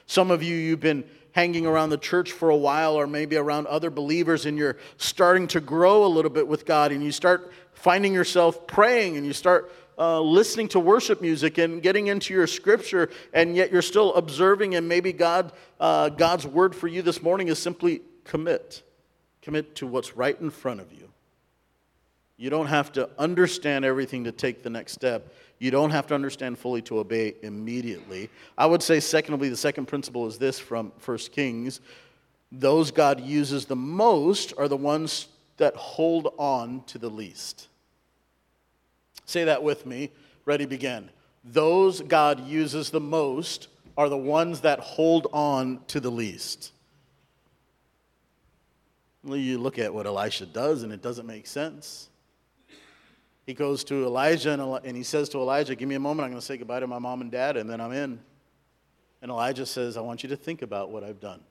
Some 0.05 0.31
of 0.31 0.41
you, 0.41 0.55
you've 0.55 0.79
been 0.79 1.03
hanging 1.31 1.65
around 1.65 1.89
the 1.89 1.97
church 1.97 2.31
for 2.31 2.49
a 2.49 2.55
while 2.55 2.95
or 2.95 3.07
maybe 3.07 3.35
around 3.35 3.67
other 3.67 3.89
believers 3.89 4.45
and 4.45 4.57
you're 4.57 4.77
starting 4.97 5.47
to 5.47 5.59
grow 5.59 6.05
a 6.05 6.07
little 6.07 6.31
bit 6.31 6.47
with 6.47 6.65
God 6.65 6.91
and 6.91 7.03
you 7.03 7.11
start 7.11 7.51
finding 7.73 8.13
yourself 8.13 8.65
praying 8.67 9.17
and 9.17 9.25
you 9.25 9.33
start 9.33 9.71
uh, 9.99 10.21
listening 10.21 10.67
to 10.69 10.79
worship 10.79 11.21
music 11.21 11.57
and 11.57 11.81
getting 11.81 12.07
into 12.07 12.33
your 12.33 12.47
scripture, 12.47 13.09
and 13.33 13.55
yet 13.55 13.71
you're 13.71 13.81
still 13.81 14.13
observing, 14.15 14.75
and 14.75 14.87
maybe 14.87 15.11
God, 15.11 15.51
uh, 15.79 16.09
God's 16.09 16.47
word 16.47 16.73
for 16.73 16.87
you 16.87 17.01
this 17.01 17.21
morning 17.21 17.49
is 17.49 17.59
simply 17.59 18.01
commit. 18.23 18.81
Commit 19.41 19.75
to 19.75 19.87
what's 19.87 20.15
right 20.15 20.39
in 20.39 20.49
front 20.49 20.79
of 20.79 20.91
you. 20.93 21.09
You 22.37 22.49
don't 22.49 22.67
have 22.67 22.93
to 22.93 23.09
understand 23.17 23.83
everything 23.83 24.23
to 24.23 24.31
take 24.31 24.63
the 24.63 24.69
next 24.69 24.93
step. 24.93 25.33
You 25.59 25.71
don't 25.71 25.91
have 25.91 26.07
to 26.07 26.15
understand 26.15 26.57
fully 26.57 26.81
to 26.83 26.99
obey 26.99 27.35
immediately. 27.41 28.29
I 28.57 28.65
would 28.65 28.81
say, 28.81 29.01
secondly, 29.01 29.49
the 29.49 29.57
second 29.57 29.87
principle 29.87 30.25
is 30.25 30.37
this 30.37 30.57
from 30.57 30.93
1 31.03 31.17
Kings 31.33 31.81
those 32.51 32.91
God 32.91 33.19
uses 33.21 33.65
the 33.65 33.75
most 33.75 34.53
are 34.57 34.67
the 34.67 34.77
ones 34.77 35.27
that 35.57 35.75
hold 35.75 36.33
on 36.37 36.83
to 36.87 36.97
the 36.97 37.09
least. 37.09 37.67
Say 39.25 39.43
that 39.45 39.63
with 39.63 39.85
me. 39.85 40.11
Ready, 40.45 40.65
begin. 40.65 41.09
Those 41.43 42.01
God 42.01 42.47
uses 42.47 42.89
the 42.89 42.99
most 42.99 43.67
are 43.97 44.09
the 44.09 44.17
ones 44.17 44.61
that 44.61 44.79
hold 44.79 45.27
on 45.33 45.81
to 45.87 45.99
the 45.99 46.09
least. 46.09 46.71
You 49.23 49.57
look 49.57 49.77
at 49.77 49.93
what 49.93 50.05
Elisha 50.05 50.45
does, 50.45 50.83
and 50.83 50.93
it 50.93 51.01
doesn't 51.01 51.25
make 51.25 51.45
sense. 51.45 52.09
He 53.45 53.53
goes 53.53 53.83
to 53.85 54.05
Elijah 54.05 54.79
and, 54.83 54.95
he 54.95 55.03
says 55.03 55.27
to 55.29 55.39
Elijah, 55.39 55.75
Give 55.75 55.89
me 55.89 55.95
a 55.95 55.99
moment, 55.99 56.25
I'm 56.25 56.31
going 56.31 56.39
to 56.39 56.45
say 56.45 56.55
goodbye 56.55 56.81
to 56.81 56.87
my 56.87 56.99
mom 56.99 57.21
and 57.21 57.31
dad, 57.31 57.57
and 57.57 57.69
then 57.69 57.81
I'm 57.81 57.91
in. 57.91 58.19
And 59.21 59.31
Elijah 59.31 59.65
says, 59.65 59.97
I 59.97 60.01
want 60.01 60.23
you 60.23 60.29
to 60.29 60.35
think 60.35 60.61
about 60.61 60.91
what 60.91 61.03
I've 61.03 61.19
done. 61.19 61.41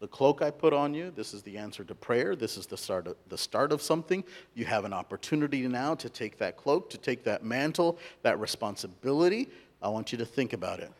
The 0.00 0.08
cloak 0.08 0.40
I 0.40 0.50
put 0.50 0.72
on 0.72 0.94
you, 0.94 1.12
this 1.14 1.34
is 1.34 1.42
the 1.42 1.58
answer 1.58 1.84
to 1.84 1.94
prayer. 1.94 2.34
This 2.34 2.56
is 2.56 2.66
the 2.66 2.76
start 2.76 3.06
of, 3.06 3.16
the 3.28 3.36
start 3.36 3.70
of 3.70 3.82
something. 3.82 4.24
You 4.54 4.64
have 4.64 4.86
an 4.86 4.94
opportunity 4.94 5.68
now 5.68 5.94
to 5.96 6.08
take 6.08 6.38
that 6.38 6.56
cloak, 6.56 6.88
to 6.90 6.98
take 6.98 7.22
that 7.24 7.44
mantle, 7.44 7.98
that 8.22 8.40
responsibility. 8.40 9.50
I 9.82 9.88
want 9.88 10.10
you 10.10 10.16
to 10.18 10.24
think 10.24 10.54
about 10.54 10.80
it. 10.80 10.90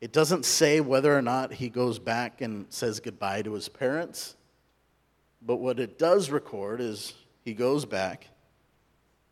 It 0.00 0.12
doesn't 0.12 0.46
say 0.46 0.80
whether 0.80 1.16
or 1.16 1.20
not 1.20 1.52
he 1.52 1.68
goes 1.68 1.98
back 1.98 2.40
and 2.40 2.64
says 2.70 3.00
goodbye 3.00 3.42
to 3.42 3.52
his 3.52 3.68
parents, 3.68 4.34
but 5.42 5.56
what 5.56 5.78
it 5.78 5.98
does 5.98 6.30
record 6.30 6.80
is 6.80 7.12
he 7.44 7.52
goes 7.52 7.84
back, 7.84 8.28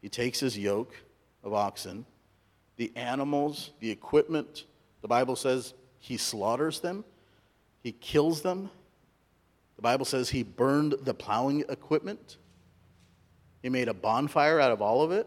he 0.03 0.11
takes 0.11 0.40
his 0.40 0.59
yoke 0.59 0.94
of 1.42 1.55
oxen, 1.55 2.05
the 2.77 2.92
animals, 2.96 3.70
the 3.81 3.90
equipment, 3.90 4.66
the 5.01 5.09
Bible 5.09 5.37
says 5.37 5.72
he 6.01 6.18
slaughters 6.18 6.81
them 6.81 7.03
he 7.83 7.93
kills 7.93 8.43
them. 8.43 8.71
The 9.77 9.83
Bible 9.83 10.05
says 10.05 10.31
he 10.31 10.43
burned 10.43 10.97
the 11.03 11.14
plowing 11.14 11.64
equipment. 11.69 12.37
He 13.62 13.69
made 13.69 13.88
a 13.88 13.95
bonfire 13.95 14.61
out 14.61 14.73
of 14.73 14.83
all 14.83 15.03
of 15.03 15.12
it. 15.12 15.27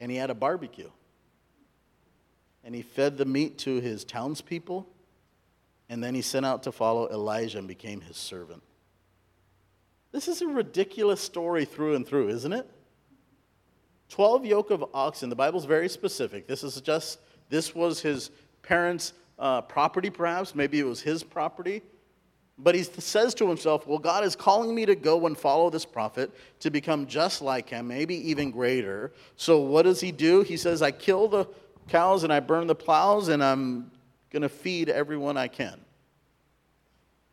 And 0.00 0.10
he 0.10 0.16
had 0.16 0.30
a 0.30 0.34
barbecue. 0.34 0.90
And 2.64 2.74
he 2.74 2.82
fed 2.82 3.18
the 3.18 3.24
meat 3.24 3.58
to 3.58 3.80
his 3.80 4.04
townspeople. 4.04 4.88
And 5.88 6.02
then 6.02 6.14
he 6.14 6.22
sent 6.22 6.46
out 6.46 6.62
to 6.64 6.72
follow 6.72 7.08
Elijah 7.08 7.58
and 7.58 7.66
became 7.66 8.00
his 8.00 8.16
servant. 8.16 8.62
This 10.12 10.28
is 10.28 10.42
a 10.42 10.46
ridiculous 10.46 11.20
story 11.20 11.64
through 11.64 11.96
and 11.96 12.06
through, 12.06 12.28
isn't 12.28 12.52
it? 12.52 12.68
12 14.08 14.44
yoke 14.44 14.70
of 14.70 14.84
oxen. 14.92 15.28
The 15.28 15.36
Bible's 15.36 15.64
very 15.64 15.88
specific. 15.88 16.46
This 16.46 16.64
is 16.64 16.80
just, 16.80 17.20
this 17.48 17.74
was 17.74 18.00
his 18.00 18.30
parents' 18.62 19.12
uh, 19.40 19.62
property, 19.62 20.10
perhaps. 20.10 20.54
Maybe 20.54 20.78
it 20.78 20.84
was 20.84 21.00
his 21.00 21.24
property. 21.24 21.82
But 22.58 22.74
he 22.74 22.82
says 22.82 23.34
to 23.34 23.48
himself, 23.48 23.86
Well, 23.86 23.98
God 23.98 24.22
is 24.22 24.36
calling 24.36 24.74
me 24.74 24.84
to 24.84 24.94
go 24.94 25.26
and 25.26 25.36
follow 25.36 25.70
this 25.70 25.86
prophet 25.86 26.30
to 26.60 26.70
become 26.70 27.06
just 27.06 27.40
like 27.40 27.70
him, 27.70 27.88
maybe 27.88 28.14
even 28.30 28.50
greater. 28.50 29.12
So 29.36 29.60
what 29.60 29.82
does 29.82 30.00
he 30.00 30.12
do? 30.12 30.42
He 30.42 30.58
says, 30.58 30.82
I 30.82 30.90
kill 30.90 31.26
the 31.26 31.48
cows 31.88 32.22
and 32.22 32.32
I 32.32 32.40
burn 32.40 32.66
the 32.66 32.74
plows 32.74 33.28
and 33.28 33.42
I'm 33.42 33.90
going 34.30 34.42
to 34.42 34.48
feed 34.48 34.90
everyone 34.90 35.38
I 35.38 35.48
can. 35.48 35.80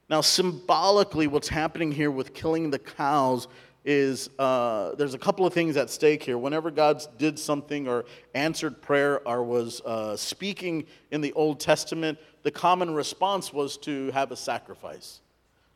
Now, 0.09 0.21
symbolically, 0.21 1.27
what's 1.27 1.49
happening 1.49 1.91
here 1.91 2.09
with 2.09 2.33
killing 2.33 2.69
the 2.69 2.79
cows 2.79 3.49
is 3.87 4.29
uh, 4.37 4.93
there's 4.95 5.13
a 5.13 5.17
couple 5.17 5.45
of 5.45 5.53
things 5.53 5.77
at 5.77 5.89
stake 5.89 6.21
here. 6.21 6.37
Whenever 6.37 6.69
God 6.69 7.01
did 7.17 7.39
something 7.39 7.87
or 7.87 8.03
answered 8.35 8.81
prayer 8.81 9.25
or 9.25 9.41
was 9.43 9.81
uh, 9.85 10.17
speaking 10.17 10.85
in 11.09 11.21
the 11.21 11.31
Old 11.31 11.61
Testament, 11.61 12.19
the 12.43 12.51
common 12.51 12.93
response 12.93 13.53
was 13.53 13.77
to 13.77 14.11
have 14.11 14.33
a 14.33 14.35
sacrifice, 14.35 15.21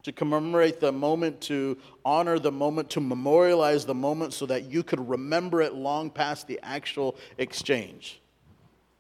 to 0.04 0.12
commemorate 0.12 0.82
the 0.82 0.92
moment, 0.92 1.40
to 1.44 1.78
honor 2.04 2.38
the 2.38 2.52
moment, 2.52 2.90
to 2.90 3.00
memorialize 3.00 3.86
the 3.86 3.96
moment 3.96 4.34
so 4.34 4.46
that 4.46 4.70
you 4.70 4.84
could 4.84 5.08
remember 5.08 5.62
it 5.62 5.74
long 5.74 6.10
past 6.10 6.48
the 6.48 6.60
actual 6.64 7.16
exchange. 7.38 8.20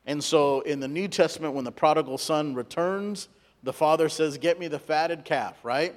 And 0.05 0.23
so 0.23 0.61
in 0.61 0.79
the 0.79 0.87
New 0.87 1.09
Testament, 1.09 1.53
when 1.53 1.65
the 1.65 1.71
prodigal 1.71 2.17
son 2.17 2.55
returns, 2.55 3.27
the 3.61 3.73
father 3.73 4.07
says, 4.07 4.37
Get 4.37 4.57
me 4.57 4.69
the 4.69 4.79
fatted 4.79 5.25
calf, 5.25 5.57
right? 5.63 5.95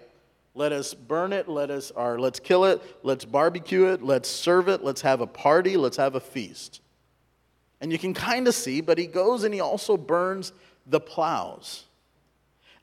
Let 0.54 0.72
us 0.72 0.94
burn 0.94 1.32
it, 1.32 1.48
let 1.48 1.70
us 1.70 1.90
or 1.90 2.18
let's 2.18 2.38
kill 2.38 2.64
it, 2.64 2.80
let's 3.02 3.24
barbecue 3.24 3.86
it, 3.86 4.02
let's 4.02 4.28
serve 4.28 4.68
it, 4.68 4.84
let's 4.84 5.00
have 5.00 5.20
a 5.20 5.26
party, 5.26 5.76
let's 5.76 5.96
have 5.96 6.14
a 6.14 6.20
feast. 6.20 6.80
And 7.80 7.90
you 7.90 7.98
can 7.98 8.14
kind 8.14 8.46
of 8.46 8.54
see, 8.54 8.80
but 8.80 8.96
he 8.96 9.06
goes 9.06 9.42
and 9.42 9.52
he 9.52 9.60
also 9.60 9.96
burns 9.96 10.52
the 10.86 11.00
plows. 11.00 11.84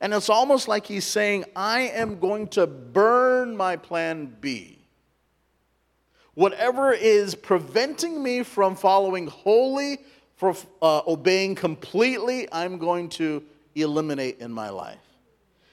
And 0.00 0.12
it's 0.12 0.28
almost 0.28 0.68
like 0.68 0.84
he's 0.86 1.06
saying, 1.06 1.44
I 1.56 1.82
am 1.82 2.18
going 2.18 2.48
to 2.48 2.66
burn 2.66 3.56
my 3.56 3.76
plan 3.76 4.36
B. 4.40 4.78
Whatever 6.34 6.92
is 6.92 7.34
preventing 7.34 8.22
me 8.22 8.42
from 8.42 8.74
following 8.74 9.28
wholly, 9.28 9.98
from 10.36 10.56
uh, 10.82 11.02
obeying 11.06 11.54
completely, 11.54 12.48
I'm 12.52 12.78
going 12.78 13.10
to 13.10 13.44
eliminate 13.74 14.40
in 14.40 14.52
my 14.52 14.70
life. 14.70 14.98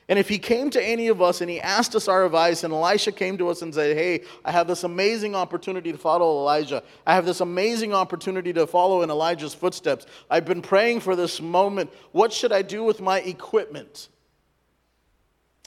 And 0.09 0.17
if 0.17 0.27
he 0.27 0.39
came 0.39 0.71
to 0.71 0.83
any 0.83 1.07
of 1.09 1.21
us 1.21 1.39
and 1.39 1.49
he 1.51 1.61
asked 1.61 1.95
us 1.95 2.07
our 2.07 2.25
advice, 2.25 2.63
and 2.63 2.73
Elisha 2.73 3.11
came 3.11 3.37
to 3.37 3.49
us 3.49 3.61
and 3.61 3.71
said, 3.71 3.95
Hey, 3.95 4.23
I 4.43 4.51
have 4.51 4.67
this 4.67 4.83
amazing 4.83 5.35
opportunity 5.35 5.91
to 5.91 5.99
follow 5.99 6.39
Elijah. 6.39 6.81
I 7.05 7.13
have 7.13 7.27
this 7.27 7.41
amazing 7.41 7.93
opportunity 7.93 8.51
to 8.53 8.65
follow 8.65 9.03
in 9.03 9.11
Elijah's 9.11 9.53
footsteps. 9.53 10.07
I've 10.27 10.45
been 10.45 10.63
praying 10.63 11.01
for 11.01 11.15
this 11.15 11.39
moment. 11.39 11.91
What 12.11 12.33
should 12.33 12.51
I 12.51 12.63
do 12.63 12.83
with 12.83 13.01
my 13.01 13.19
equipment? 13.19 14.09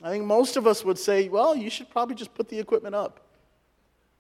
I 0.03 0.11
think 0.11 0.25
most 0.25 0.57
of 0.57 0.67
us 0.67 0.85
would 0.85 0.99
say, 0.99 1.29
Well, 1.29 1.55
you 1.55 1.71
should 1.71 1.89
probably 1.89 2.17
just 2.17 2.35
put 2.35 2.49
the 2.49 2.59
equipment 2.59 2.97
up. 2.97 3.21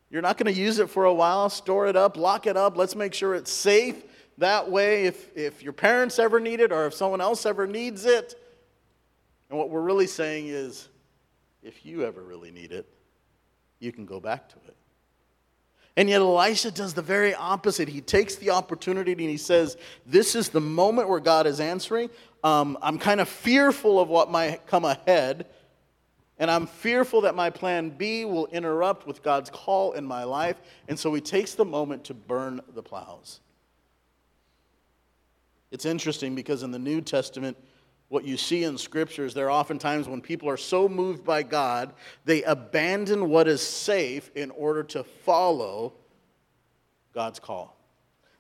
You're 0.09 0.23
not 0.23 0.39
going 0.39 0.55
to 0.55 0.61
use 0.61 0.79
it 0.79 0.89
for 0.89 1.05
a 1.05 1.13
while. 1.13 1.51
Store 1.51 1.89
it 1.89 1.97
up, 1.97 2.17
lock 2.17 2.47
it 2.47 2.57
up. 2.57 2.77
Let's 2.77 2.95
make 2.95 3.13
sure 3.13 3.35
it's 3.35 3.51
safe. 3.51 4.05
That 4.39 4.71
way, 4.71 5.07
if, 5.07 5.37
if 5.37 5.65
your 5.65 5.73
parents 5.73 6.21
ever 6.21 6.39
need 6.39 6.61
it 6.61 6.71
or 6.71 6.87
if 6.87 6.95
someone 6.95 7.21
else 7.21 7.45
ever 7.45 7.67
needs 7.67 8.05
it, 8.05 8.37
and 9.53 9.59
what 9.59 9.69
we're 9.69 9.83
really 9.83 10.07
saying 10.07 10.47
is 10.49 10.89
if 11.63 11.85
you 11.85 12.07
ever 12.07 12.23
really 12.23 12.51
need 12.51 12.73
it, 12.73 12.87
you 13.81 13.93
can 13.93 14.07
go 14.07 14.19
back 14.19 14.49
to 14.49 14.57
it. 14.67 14.75
And 15.95 16.09
yet, 16.09 16.23
Elisha 16.23 16.71
does 16.71 16.95
the 16.95 17.03
very 17.03 17.35
opposite. 17.35 17.87
He 17.87 18.01
takes 18.01 18.37
the 18.37 18.49
opportunity 18.49 19.13
and 19.13 19.21
he 19.21 19.37
says, 19.37 19.77
This 20.07 20.35
is 20.35 20.49
the 20.49 20.63
moment 20.63 21.11
where 21.11 21.21
God 21.21 21.47
is 21.47 21.61
answering. 21.61 22.09
Um, 22.43 22.79
I'm 22.81 22.99
kind 22.99 23.21
of 23.21 23.29
fearful 23.29 24.01
of 24.01 24.09
what 24.09 24.31
might 24.31 24.67
come 24.67 24.87
ahead. 24.87 25.45
And 26.39 26.51
I'm 26.51 26.67
fearful 26.67 27.21
that 27.21 27.35
my 27.35 27.51
plan 27.51 27.91
B 27.91 28.25
will 28.25 28.47
interrupt 28.47 29.07
with 29.07 29.23
God's 29.23 29.51
call 29.51 29.93
in 29.93 30.07
my 30.07 30.25
life. 30.25 30.57
And 30.89 30.99
so 30.99 31.13
he 31.13 31.21
takes 31.21 31.55
the 31.55 31.67
moment 31.67 32.05
to 32.05 32.15
burn 32.15 32.63
the 32.75 32.83
plows. 32.83 33.41
It's 35.71 35.85
interesting 35.85 36.35
because 36.35 36.63
in 36.63 36.71
the 36.71 36.79
New 36.79 37.03
Testament, 37.03 37.59
what 38.13 38.27
you 38.27 38.37
see 38.37 38.65
in 38.65 38.77
scriptures, 38.77 39.33
there 39.33 39.47
are 39.47 39.59
oftentimes 39.59 40.07
when 40.07 40.21
people 40.21 40.47
are 40.47 40.59
so 40.59 40.87
moved 40.87 41.25
by 41.25 41.43
God, 41.43 41.95
they 42.27 42.43
abandon 42.43 43.31
what 43.31 43.49
is 43.49 43.63
safe 43.63 44.31
in 44.35 44.51
order 44.51 44.83
to 44.83 45.03
follow 45.03 45.95
God's 47.15 47.41
call. 47.41 47.75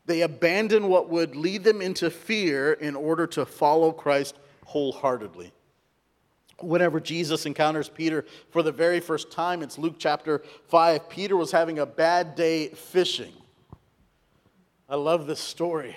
They 0.04 0.20
abandon 0.20 0.88
what 0.88 1.08
would 1.08 1.36
lead 1.36 1.64
them 1.64 1.80
into 1.80 2.10
fear 2.10 2.74
in 2.74 2.94
order 2.94 3.26
to 3.28 3.46
follow 3.46 3.92
Christ 3.92 4.36
wholeheartedly. 4.66 5.52
Whenever 6.60 7.00
Jesus 7.00 7.46
encounters 7.46 7.88
Peter 7.88 8.26
for 8.50 8.62
the 8.62 8.72
very 8.72 9.00
first 9.00 9.30
time, 9.30 9.62
it's 9.62 9.78
Luke 9.78 9.96
chapter 9.98 10.42
5. 10.68 11.08
Peter 11.08 11.34
was 11.34 11.50
having 11.50 11.78
a 11.78 11.86
bad 11.86 12.34
day 12.34 12.68
fishing. 12.68 13.32
I 14.86 14.96
love 14.96 15.26
this 15.26 15.40
story. 15.40 15.96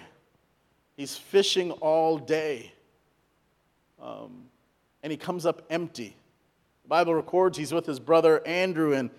He's 0.95 1.17
fishing 1.17 1.71
all 1.71 2.17
day. 2.17 2.71
Um, 4.01 4.45
and 5.03 5.11
he 5.11 5.17
comes 5.17 5.45
up 5.45 5.63
empty. 5.69 6.15
The 6.83 6.89
Bible 6.89 7.15
records 7.15 7.57
he's 7.57 7.73
with 7.73 7.85
his 7.85 7.99
brother 7.99 8.45
Andrew, 8.45 8.93
and 8.93 9.09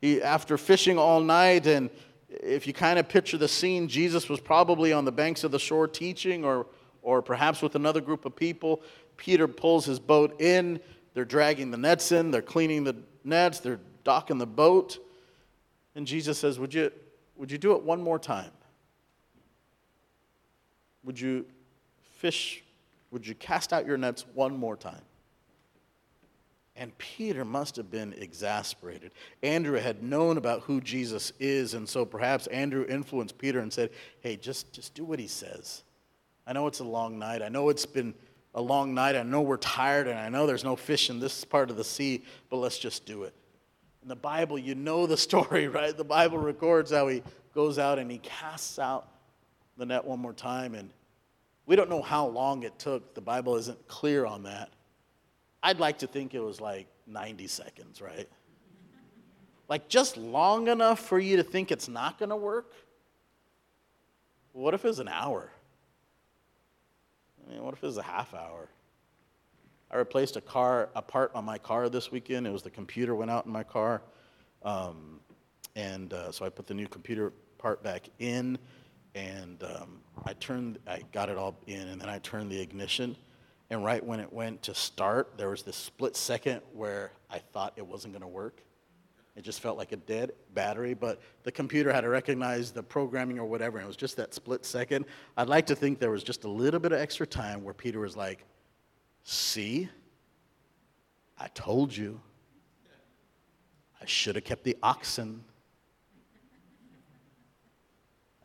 he, 0.00 0.22
after 0.22 0.58
fishing 0.58 0.98
all 0.98 1.20
night, 1.20 1.66
and 1.66 1.90
if 2.28 2.66
you 2.66 2.72
kind 2.72 2.98
of 2.98 3.08
picture 3.08 3.38
the 3.38 3.48
scene, 3.48 3.88
Jesus 3.88 4.28
was 4.28 4.40
probably 4.40 4.92
on 4.92 5.04
the 5.04 5.12
banks 5.12 5.44
of 5.44 5.50
the 5.50 5.58
shore 5.58 5.86
teaching, 5.86 6.44
or, 6.44 6.66
or 7.02 7.22
perhaps 7.22 7.62
with 7.62 7.74
another 7.74 8.00
group 8.00 8.24
of 8.24 8.34
people. 8.34 8.82
Peter 9.16 9.46
pulls 9.46 9.84
his 9.84 9.98
boat 9.98 10.40
in. 10.40 10.80
They're 11.14 11.24
dragging 11.24 11.70
the 11.70 11.76
nets 11.76 12.10
in, 12.10 12.30
they're 12.30 12.40
cleaning 12.40 12.84
the 12.84 12.96
nets, 13.22 13.60
they're 13.60 13.80
docking 14.02 14.38
the 14.38 14.46
boat. 14.46 14.98
And 15.94 16.06
Jesus 16.06 16.38
says, 16.38 16.58
Would 16.58 16.72
you, 16.72 16.90
would 17.36 17.50
you 17.50 17.58
do 17.58 17.72
it 17.76 17.82
one 17.82 18.00
more 18.00 18.18
time? 18.18 18.50
Would 21.04 21.20
you 21.20 21.44
fish? 22.18 22.62
Would 23.12 23.26
you 23.26 23.34
cast 23.34 23.72
out 23.72 23.86
your 23.86 23.98
nets 23.98 24.24
one 24.34 24.56
more 24.56 24.76
time? 24.76 25.02
And 26.74 26.96
Peter 26.96 27.44
must 27.44 27.76
have 27.76 27.90
been 27.90 28.14
exasperated. 28.14 29.12
Andrew 29.42 29.78
had 29.78 30.02
known 30.02 30.38
about 30.38 30.62
who 30.62 30.80
Jesus 30.80 31.32
is, 31.38 31.74
and 31.74 31.86
so 31.86 32.06
perhaps 32.06 32.46
Andrew 32.46 32.86
influenced 32.88 33.36
Peter 33.36 33.60
and 33.60 33.70
said, 33.70 33.90
Hey, 34.20 34.36
just, 34.36 34.72
just 34.72 34.94
do 34.94 35.04
what 35.04 35.18
he 35.18 35.28
says. 35.28 35.82
I 36.46 36.54
know 36.54 36.66
it's 36.66 36.80
a 36.80 36.84
long 36.84 37.18
night. 37.18 37.42
I 37.42 37.50
know 37.50 37.68
it's 37.68 37.84
been 37.84 38.14
a 38.54 38.62
long 38.62 38.94
night. 38.94 39.14
I 39.14 39.22
know 39.22 39.42
we're 39.42 39.58
tired, 39.58 40.08
and 40.08 40.18
I 40.18 40.30
know 40.30 40.46
there's 40.46 40.64
no 40.64 40.74
fish 40.74 41.10
in 41.10 41.20
this 41.20 41.44
part 41.44 41.70
of 41.70 41.76
the 41.76 41.84
sea, 41.84 42.24
but 42.48 42.56
let's 42.56 42.78
just 42.78 43.04
do 43.04 43.24
it. 43.24 43.34
In 44.02 44.08
the 44.08 44.16
Bible, 44.16 44.58
you 44.58 44.74
know 44.74 45.06
the 45.06 45.16
story, 45.18 45.68
right? 45.68 45.94
The 45.94 46.04
Bible 46.04 46.38
records 46.38 46.90
how 46.90 47.08
he 47.08 47.22
goes 47.54 47.78
out 47.78 47.98
and 47.98 48.10
he 48.10 48.16
casts 48.18 48.78
out 48.78 49.08
the 49.76 49.84
net 49.84 50.06
one 50.06 50.18
more 50.18 50.32
time, 50.32 50.74
and 50.74 50.88
we 51.72 51.76
don't 51.76 51.88
know 51.88 52.02
how 52.02 52.26
long 52.26 52.64
it 52.64 52.78
took. 52.78 53.14
The 53.14 53.22
Bible 53.22 53.56
isn't 53.56 53.88
clear 53.88 54.26
on 54.26 54.42
that. 54.42 54.68
I'd 55.62 55.80
like 55.80 56.00
to 56.00 56.06
think 56.06 56.34
it 56.34 56.40
was 56.40 56.60
like 56.60 56.86
90 57.06 57.46
seconds, 57.46 58.02
right? 58.02 58.28
Like 59.70 59.88
just 59.88 60.18
long 60.18 60.68
enough 60.68 61.00
for 61.00 61.18
you 61.18 61.38
to 61.38 61.42
think 61.42 61.72
it's 61.72 61.88
not 61.88 62.18
going 62.18 62.28
to 62.28 62.36
work? 62.36 62.74
What 64.52 64.74
if 64.74 64.84
it 64.84 64.88
was 64.88 64.98
an 64.98 65.08
hour? 65.08 65.50
I 67.40 67.50
mean, 67.54 67.64
what 67.64 67.72
if 67.72 67.82
it 67.82 67.86
was 67.86 67.96
a 67.96 68.02
half 68.02 68.34
hour? 68.34 68.68
I 69.90 69.96
replaced 69.96 70.36
a 70.36 70.42
car, 70.42 70.90
a 70.94 71.00
part 71.00 71.30
on 71.34 71.46
my 71.46 71.56
car 71.56 71.88
this 71.88 72.12
weekend. 72.12 72.46
It 72.46 72.50
was 72.50 72.62
the 72.62 72.70
computer 72.70 73.14
went 73.14 73.30
out 73.30 73.46
in 73.46 73.50
my 73.50 73.62
car. 73.62 74.02
Um, 74.62 75.20
and 75.74 76.12
uh, 76.12 76.32
so 76.32 76.44
I 76.44 76.50
put 76.50 76.66
the 76.66 76.74
new 76.74 76.86
computer 76.86 77.32
part 77.56 77.82
back 77.82 78.10
in 78.18 78.58
and 79.14 79.62
um, 79.62 80.00
I 80.24 80.32
turned, 80.34 80.78
I 80.86 81.02
got 81.12 81.28
it 81.28 81.36
all 81.36 81.58
in, 81.66 81.88
and 81.88 82.00
then 82.00 82.08
I 82.08 82.18
turned 82.18 82.50
the 82.50 82.60
ignition. 82.60 83.16
And 83.70 83.84
right 83.84 84.04
when 84.04 84.20
it 84.20 84.32
went 84.32 84.62
to 84.64 84.74
start, 84.74 85.34
there 85.36 85.48
was 85.48 85.62
this 85.62 85.76
split 85.76 86.16
second 86.16 86.60
where 86.72 87.12
I 87.30 87.38
thought 87.38 87.72
it 87.76 87.86
wasn't 87.86 88.12
going 88.12 88.22
to 88.22 88.28
work. 88.28 88.62
It 89.34 89.44
just 89.44 89.60
felt 89.60 89.78
like 89.78 89.92
a 89.92 89.96
dead 89.96 90.32
battery, 90.52 90.92
but 90.92 91.20
the 91.42 91.52
computer 91.52 91.90
had 91.90 92.02
to 92.02 92.10
recognize 92.10 92.70
the 92.70 92.82
programming 92.82 93.38
or 93.38 93.46
whatever, 93.46 93.78
and 93.78 93.84
it 93.84 93.88
was 93.88 93.96
just 93.96 94.16
that 94.18 94.34
split 94.34 94.66
second. 94.66 95.06
I'd 95.38 95.48
like 95.48 95.66
to 95.66 95.74
think 95.74 95.98
there 95.98 96.10
was 96.10 96.22
just 96.22 96.44
a 96.44 96.48
little 96.48 96.80
bit 96.80 96.92
of 96.92 97.00
extra 97.00 97.26
time 97.26 97.64
where 97.64 97.72
Peter 97.72 98.00
was 98.00 98.16
like, 98.16 98.44
See, 99.24 99.88
I 101.38 101.48
told 101.48 101.96
you. 101.96 102.20
I 104.00 104.04
should 104.04 104.34
have 104.34 104.44
kept 104.44 104.64
the 104.64 104.76
oxen. 104.82 105.44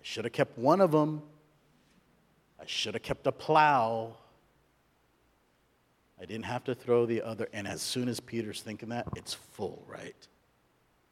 Should 0.08 0.24
have 0.24 0.32
kept 0.32 0.58
one 0.58 0.80
of 0.80 0.94
them. 0.94 1.22
I 2.58 2.64
should 2.66 2.94
have 2.94 3.04
kept 3.04 3.28
a 3.28 3.32
plow. 3.34 4.16
I 6.18 6.24
didn't 6.24 6.46
have 6.46 6.64
to 6.64 6.74
throw 6.74 7.06
the 7.06 7.22
other. 7.22 7.50
And 7.52 7.68
as 7.68 7.82
soon 7.82 8.08
as 8.08 8.22
Peter's 8.22 8.62
thinking 8.62 8.88
that, 8.88 9.06
it's 9.18 9.34
full, 9.34 9.84
right? 9.86 10.16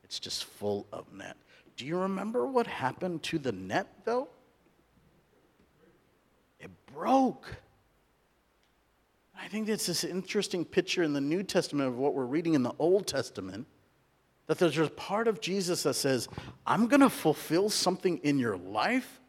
It's 0.06 0.18
just 0.18 0.46
full 0.46 0.88
of 0.94 1.12
net. 1.12 1.36
Do 1.76 1.86
you 1.86 1.98
remember 1.98 2.48
what 2.48 2.68
happened 2.68 3.22
to 3.24 3.38
the 3.38 3.52
net, 3.52 3.88
though? 4.06 4.30
It 6.62 6.72
broke. 6.94 7.54
I 9.38 9.50
think 9.50 9.68
it's 9.68 9.88
this 9.88 10.06
interesting 10.06 10.64
picture 10.64 11.04
in 11.04 11.12
the 11.12 11.20
New 11.20 11.44
Testament 11.44 11.90
of 11.90 11.98
what 11.98 12.14
we're 12.14 12.24
reading 12.24 12.54
in 12.54 12.64
the 12.64 12.74
Old 12.80 13.08
Testament 13.08 13.68
that 14.48 14.60
there's 14.60 14.78
a 14.78 14.90
part 14.90 15.28
of 15.28 15.42
Jesus 15.42 15.84
that 15.84 15.96
says, 15.96 16.28
I'm 16.66 16.88
going 16.88 17.02
to 17.02 17.10
fulfill 17.10 17.70
something 17.70 18.20
in 18.20 18.40
your 18.40 18.58
life, 18.58 19.20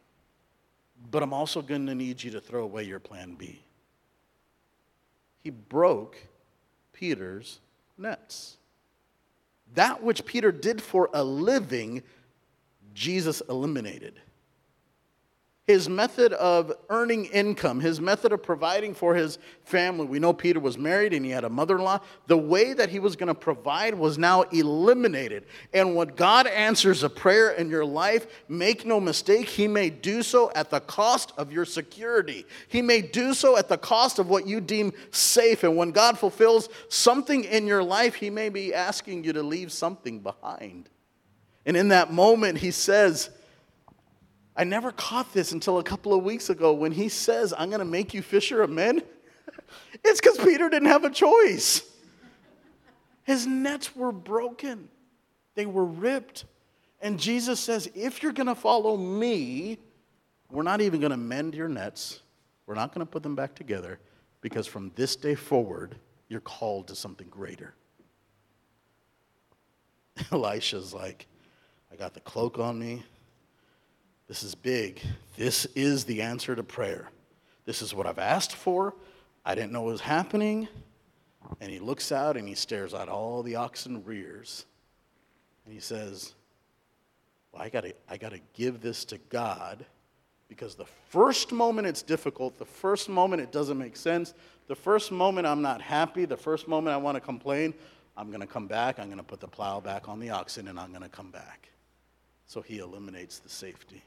but 1.09 1.23
I'm 1.23 1.33
also 1.33 1.61
going 1.61 1.87
to 1.87 1.95
need 1.95 2.23
you 2.23 2.31
to 2.31 2.41
throw 2.41 2.63
away 2.63 2.83
your 2.83 2.99
plan 2.99 3.35
B. 3.35 3.59
He 5.43 5.49
broke 5.49 6.17
Peter's 6.93 7.59
nets. 7.97 8.57
That 9.73 10.03
which 10.03 10.25
Peter 10.25 10.51
did 10.51 10.81
for 10.81 11.09
a 11.13 11.23
living, 11.23 12.03
Jesus 12.93 13.41
eliminated 13.49 14.19
his 15.67 15.89
method 15.89 16.31
of 16.33 16.71
earning 16.89 17.25
income, 17.25 17.79
his 17.79 17.99
method 17.99 18.31
of 18.31 18.41
providing 18.41 18.93
for 18.93 19.15
his 19.15 19.39
family. 19.63 20.05
We 20.05 20.19
know 20.19 20.33
Peter 20.33 20.59
was 20.59 20.77
married 20.77 21.13
and 21.13 21.25
he 21.25 21.31
had 21.31 21.43
a 21.43 21.49
mother 21.49 21.77
in 21.77 21.83
law. 21.83 21.99
The 22.27 22.37
way 22.37 22.73
that 22.73 22.89
he 22.89 22.99
was 22.99 23.15
going 23.15 23.27
to 23.27 23.35
provide 23.35 23.93
was 23.93 24.17
now 24.17 24.43
eliminated. 24.43 25.45
And 25.73 25.95
when 25.95 26.09
God 26.09 26.47
answers 26.47 27.03
a 27.03 27.09
prayer 27.09 27.51
in 27.51 27.69
your 27.69 27.85
life, 27.85 28.27
make 28.47 28.85
no 28.85 28.99
mistake, 28.99 29.49
he 29.49 29.67
may 29.67 29.89
do 29.89 30.23
so 30.23 30.51
at 30.55 30.69
the 30.69 30.79
cost 30.79 31.33
of 31.37 31.51
your 31.51 31.65
security. 31.65 32.45
He 32.67 32.81
may 32.81 33.01
do 33.01 33.33
so 33.33 33.57
at 33.57 33.69
the 33.69 33.77
cost 33.77 34.19
of 34.19 34.29
what 34.29 34.47
you 34.47 34.61
deem 34.61 34.93
safe. 35.11 35.63
And 35.63 35.75
when 35.75 35.91
God 35.91 36.17
fulfills 36.17 36.69
something 36.89 37.43
in 37.43 37.67
your 37.67 37.83
life, 37.83 38.15
he 38.15 38.29
may 38.29 38.49
be 38.49 38.73
asking 38.73 39.23
you 39.23 39.33
to 39.33 39.43
leave 39.43 39.71
something 39.71 40.19
behind. 40.19 40.89
And 41.65 41.75
in 41.75 41.89
that 41.89 42.13
moment, 42.13 42.59
he 42.59 42.71
says, 42.71 43.29
I 44.57 44.63
never 44.63 44.91
caught 44.91 45.31
this 45.33 45.51
until 45.51 45.77
a 45.77 45.83
couple 45.83 46.15
of 46.15 46.23
weeks 46.23 46.49
ago 46.49 46.73
when 46.73 46.91
he 46.91 47.09
says, 47.09 47.53
I'm 47.55 47.69
going 47.69 47.79
to 47.79 47.85
make 47.85 48.15
you 48.15 48.23
fisher 48.23 48.63
of 48.63 48.71
men. 48.71 49.03
it's 50.03 50.19
because 50.19 50.39
Peter 50.39 50.67
didn't 50.67 50.87
have 50.87 51.03
a 51.03 51.11
choice. 51.11 51.83
His 53.23 53.45
nets 53.45 53.95
were 53.95 54.11
broken, 54.11 54.89
they 55.55 55.67
were 55.67 55.85
ripped. 55.85 56.45
And 56.99 57.19
Jesus 57.19 57.59
says, 57.59 57.87
If 57.93 58.23
you're 58.23 58.31
going 58.31 58.47
to 58.47 58.55
follow 58.55 58.97
me, 58.97 59.77
we're 60.49 60.63
not 60.63 60.81
even 60.81 60.99
going 60.99 61.11
to 61.11 61.17
mend 61.17 61.53
your 61.53 61.69
nets. 61.69 62.21
We're 62.65 62.73
not 62.73 62.93
going 62.93 63.05
to 63.05 63.09
put 63.09 63.21
them 63.21 63.35
back 63.35 63.53
together 63.53 63.99
because 64.41 64.65
from 64.65 64.91
this 64.95 65.15
day 65.15 65.35
forward, 65.35 65.97
you're 66.27 66.41
called 66.41 66.87
to 66.87 66.95
something 66.95 67.27
greater. 67.29 67.75
Elisha's 70.31 70.93
like, 70.93 71.27
I 71.91 71.95
got 71.95 72.13
the 72.13 72.19
cloak 72.21 72.57
on 72.57 72.79
me, 72.79 73.03
this 74.27 74.43
is 74.43 74.55
big. 74.55 75.01
This 75.37 75.65
is 75.75 76.03
the 76.03 76.21
answer 76.21 76.55
to 76.55 76.63
prayer. 76.63 77.09
This 77.65 77.81
is 77.81 77.93
what 77.93 78.05
I've 78.07 78.19
asked 78.19 78.55
for. 78.55 78.93
I 79.45 79.55
didn't 79.55 79.71
know 79.71 79.83
was 79.83 80.01
happening. 80.01 80.67
And 81.61 81.71
he 81.71 81.79
looks 81.79 82.11
out 82.11 82.35
and 82.35 82.47
he 82.47 82.55
stares 82.55 82.93
at 82.93 83.07
all 83.07 83.41
the 83.41 83.55
oxen 83.55 84.03
rears. 84.03 84.65
And 85.65 85.73
he 85.73 85.79
says, 85.79 86.33
Well, 87.51 87.61
I 87.61 87.69
gotta, 87.69 87.93
I 88.09 88.17
gotta 88.17 88.39
give 88.53 88.81
this 88.81 89.05
to 89.05 89.17
God 89.29 89.85
because 90.49 90.75
the 90.75 90.85
first 91.09 91.51
moment 91.51 91.87
it's 91.87 92.01
difficult, 92.01 92.57
the 92.57 92.65
first 92.65 93.09
moment 93.09 93.41
it 93.41 93.51
doesn't 93.51 93.77
make 93.77 93.95
sense, 93.95 94.33
the 94.67 94.75
first 94.75 95.11
moment 95.11 95.47
I'm 95.47 95.61
not 95.61 95.81
happy, 95.81 96.25
the 96.25 96.37
first 96.37 96.67
moment 96.67 96.93
I 96.93 96.97
want 96.97 97.15
to 97.15 97.21
complain, 97.21 97.73
I'm 98.15 98.29
to 98.41 98.47
come 98.47 98.67
back, 98.67 98.99
I'm 98.99 99.07
to 99.17 99.23
put 99.23 99.39
the 99.39 99.47
plow 99.47 99.79
back 99.79 100.09
on 100.09 100.19
the 100.19 100.29
oxen, 100.29 100.67
and 100.67 100.79
I'm 100.79 100.91
to 101.03 101.09
come 101.09 101.31
back. 101.31 101.69
So 102.47 102.61
he 102.61 102.79
eliminates 102.79 103.39
the 103.39 103.49
safety. 103.49 104.01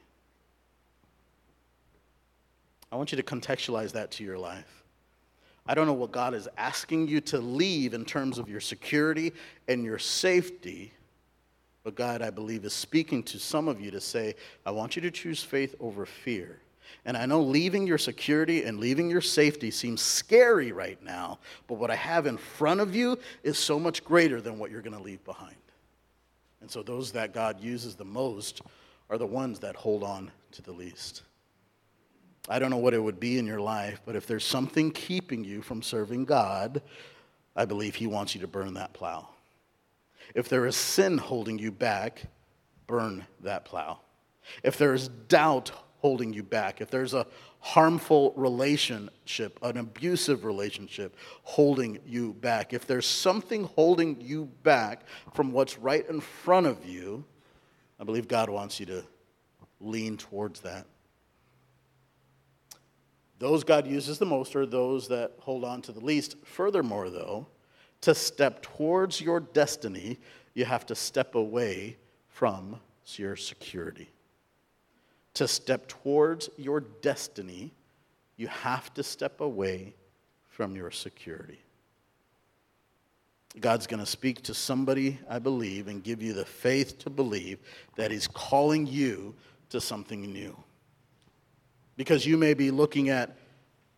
I 2.92 2.96
want 2.96 3.12
you 3.12 3.16
to 3.16 3.22
contextualize 3.22 3.92
that 3.92 4.10
to 4.12 4.24
your 4.24 4.38
life. 4.38 4.80
I 5.66 5.74
don't 5.74 5.86
know 5.86 5.92
what 5.92 6.10
God 6.10 6.34
is 6.34 6.48
asking 6.58 7.08
you 7.08 7.20
to 7.22 7.38
leave 7.38 7.94
in 7.94 8.04
terms 8.04 8.38
of 8.38 8.48
your 8.48 8.60
security 8.60 9.32
and 9.68 9.84
your 9.84 9.98
safety, 9.98 10.92
but 11.84 11.94
God, 11.94 12.22
I 12.22 12.30
believe, 12.30 12.64
is 12.64 12.72
speaking 12.72 13.22
to 13.24 13.38
some 13.38 13.68
of 13.68 13.80
you 13.80 13.90
to 13.92 14.00
say, 14.00 14.34
I 14.66 14.70
want 14.72 14.96
you 14.96 15.02
to 15.02 15.10
choose 15.10 15.42
faith 15.42 15.74
over 15.78 16.04
fear. 16.04 16.58
And 17.04 17.16
I 17.16 17.24
know 17.24 17.40
leaving 17.40 17.86
your 17.86 17.98
security 17.98 18.64
and 18.64 18.80
leaving 18.80 19.08
your 19.08 19.20
safety 19.20 19.70
seems 19.70 20.00
scary 20.00 20.72
right 20.72 21.02
now, 21.02 21.38
but 21.68 21.74
what 21.74 21.90
I 21.90 21.94
have 21.94 22.26
in 22.26 22.36
front 22.36 22.80
of 22.80 22.94
you 22.94 23.18
is 23.42 23.58
so 23.58 23.78
much 23.78 24.04
greater 24.04 24.40
than 24.40 24.58
what 24.58 24.70
you're 24.70 24.82
going 24.82 24.96
to 24.96 25.02
leave 25.02 25.24
behind. 25.24 25.54
And 26.60 26.70
so 26.70 26.82
those 26.82 27.12
that 27.12 27.32
God 27.32 27.60
uses 27.60 27.94
the 27.94 28.04
most 28.04 28.60
are 29.08 29.18
the 29.18 29.26
ones 29.26 29.60
that 29.60 29.76
hold 29.76 30.02
on 30.02 30.30
to 30.52 30.62
the 30.62 30.72
least. 30.72 31.22
I 32.48 32.58
don't 32.58 32.70
know 32.70 32.78
what 32.78 32.94
it 32.94 33.02
would 33.02 33.20
be 33.20 33.38
in 33.38 33.46
your 33.46 33.60
life, 33.60 34.00
but 34.04 34.16
if 34.16 34.26
there's 34.26 34.44
something 34.44 34.90
keeping 34.90 35.44
you 35.44 35.62
from 35.62 35.82
serving 35.82 36.24
God, 36.24 36.82
I 37.54 37.64
believe 37.64 37.94
He 37.94 38.06
wants 38.06 38.34
you 38.34 38.40
to 38.40 38.48
burn 38.48 38.74
that 38.74 38.92
plow. 38.92 39.28
If 40.34 40.48
there 40.48 40.66
is 40.66 40.76
sin 40.76 41.18
holding 41.18 41.58
you 41.58 41.70
back, 41.70 42.22
burn 42.86 43.26
that 43.40 43.64
plow. 43.64 44.00
If 44.62 44.78
there 44.78 44.94
is 44.94 45.08
doubt 45.08 45.72
holding 45.98 46.32
you 46.32 46.42
back, 46.42 46.80
if 46.80 46.90
there's 46.90 47.14
a 47.14 47.26
harmful 47.60 48.32
relationship, 48.36 49.58
an 49.62 49.76
abusive 49.76 50.44
relationship 50.44 51.16
holding 51.42 51.98
you 52.06 52.32
back, 52.34 52.72
if 52.72 52.86
there's 52.86 53.06
something 53.06 53.64
holding 53.64 54.20
you 54.20 54.46
back 54.62 55.02
from 55.34 55.52
what's 55.52 55.78
right 55.78 56.08
in 56.08 56.20
front 56.20 56.66
of 56.66 56.86
you, 56.86 57.24
I 57.98 58.04
believe 58.04 58.28
God 58.28 58.48
wants 58.48 58.80
you 58.80 58.86
to 58.86 59.04
lean 59.80 60.16
towards 60.16 60.60
that. 60.60 60.86
Those 63.40 63.64
God 63.64 63.88
uses 63.88 64.18
the 64.18 64.26
most 64.26 64.54
are 64.54 64.66
those 64.66 65.08
that 65.08 65.32
hold 65.40 65.64
on 65.64 65.82
to 65.82 65.92
the 65.92 66.00
least. 66.00 66.36
Furthermore, 66.44 67.10
though, 67.10 67.48
to 68.02 68.14
step 68.14 68.62
towards 68.62 69.20
your 69.20 69.40
destiny, 69.40 70.18
you 70.54 70.64
have 70.64 70.86
to 70.86 70.94
step 70.94 71.34
away 71.34 71.96
from 72.28 72.78
your 73.16 73.34
security 73.34 74.08
to 75.34 75.48
step 75.48 75.88
towards 75.88 76.50
your 76.56 76.80
destiny, 76.80 77.72
you 78.36 78.48
have 78.48 78.92
to 78.94 79.02
step 79.02 79.40
away 79.40 79.94
from 80.48 80.76
your 80.76 80.90
security. 80.90 81.58
God's 83.58 83.86
going 83.86 84.00
to 84.00 84.06
speak 84.06 84.42
to 84.42 84.54
somebody, 84.54 85.18
I 85.28 85.38
believe, 85.38 85.88
and 85.88 86.04
give 86.04 86.22
you 86.22 86.32
the 86.32 86.44
faith 86.44 86.98
to 86.98 87.10
believe 87.10 87.58
that 87.96 88.10
He's 88.10 88.28
calling 88.28 88.86
you 88.86 89.34
to 89.70 89.80
something 89.80 90.20
new. 90.32 90.56
Because 92.00 92.24
you 92.24 92.38
may 92.38 92.54
be 92.54 92.70
looking 92.70 93.10
at 93.10 93.36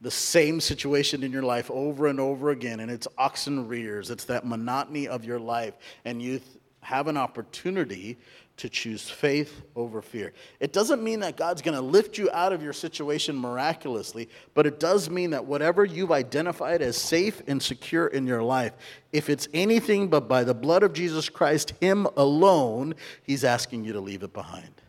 the 0.00 0.10
same 0.10 0.60
situation 0.60 1.22
in 1.22 1.30
your 1.30 1.44
life 1.44 1.70
over 1.70 2.08
and 2.08 2.18
over 2.18 2.50
again, 2.50 2.80
and 2.80 2.90
it's 2.90 3.06
oxen 3.16 3.68
rears, 3.68 4.10
it's 4.10 4.24
that 4.24 4.44
monotony 4.44 5.06
of 5.06 5.24
your 5.24 5.38
life, 5.38 5.74
and 6.04 6.20
you 6.20 6.40
have 6.80 7.06
an 7.06 7.16
opportunity 7.16 8.18
to 8.56 8.68
choose 8.68 9.08
faith 9.08 9.62
over 9.76 10.02
fear. 10.02 10.32
It 10.58 10.72
doesn't 10.72 11.00
mean 11.00 11.20
that 11.20 11.36
God's 11.36 11.62
going 11.62 11.76
to 11.76 11.80
lift 11.80 12.18
you 12.18 12.28
out 12.32 12.52
of 12.52 12.60
your 12.60 12.72
situation 12.72 13.38
miraculously, 13.38 14.28
but 14.52 14.66
it 14.66 14.80
does 14.80 15.08
mean 15.08 15.30
that 15.30 15.44
whatever 15.44 15.84
you've 15.84 16.10
identified 16.10 16.82
as 16.82 16.96
safe 16.96 17.40
and 17.46 17.62
secure 17.62 18.08
in 18.08 18.26
your 18.26 18.42
life, 18.42 18.72
if 19.12 19.30
it's 19.30 19.46
anything 19.54 20.08
but 20.08 20.26
by 20.26 20.42
the 20.42 20.54
blood 20.54 20.82
of 20.82 20.92
Jesus 20.92 21.28
Christ, 21.28 21.74
Him 21.80 22.08
alone, 22.16 22.96
He's 23.22 23.44
asking 23.44 23.84
you 23.84 23.92
to 23.92 24.00
leave 24.00 24.24
it 24.24 24.32
behind. 24.32 24.81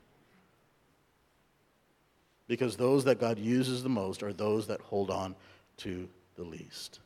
Because 2.53 2.75
those 2.75 3.03
that 3.05 3.19
God 3.19 3.39
uses 3.39 3.81
the 3.81 3.89
most 3.89 4.21
are 4.21 4.31
those 4.31 4.67
that 4.67 4.79
hold 4.79 5.09
on 5.09 5.35
to 5.77 6.07
the 6.35 6.43
least. 6.43 6.99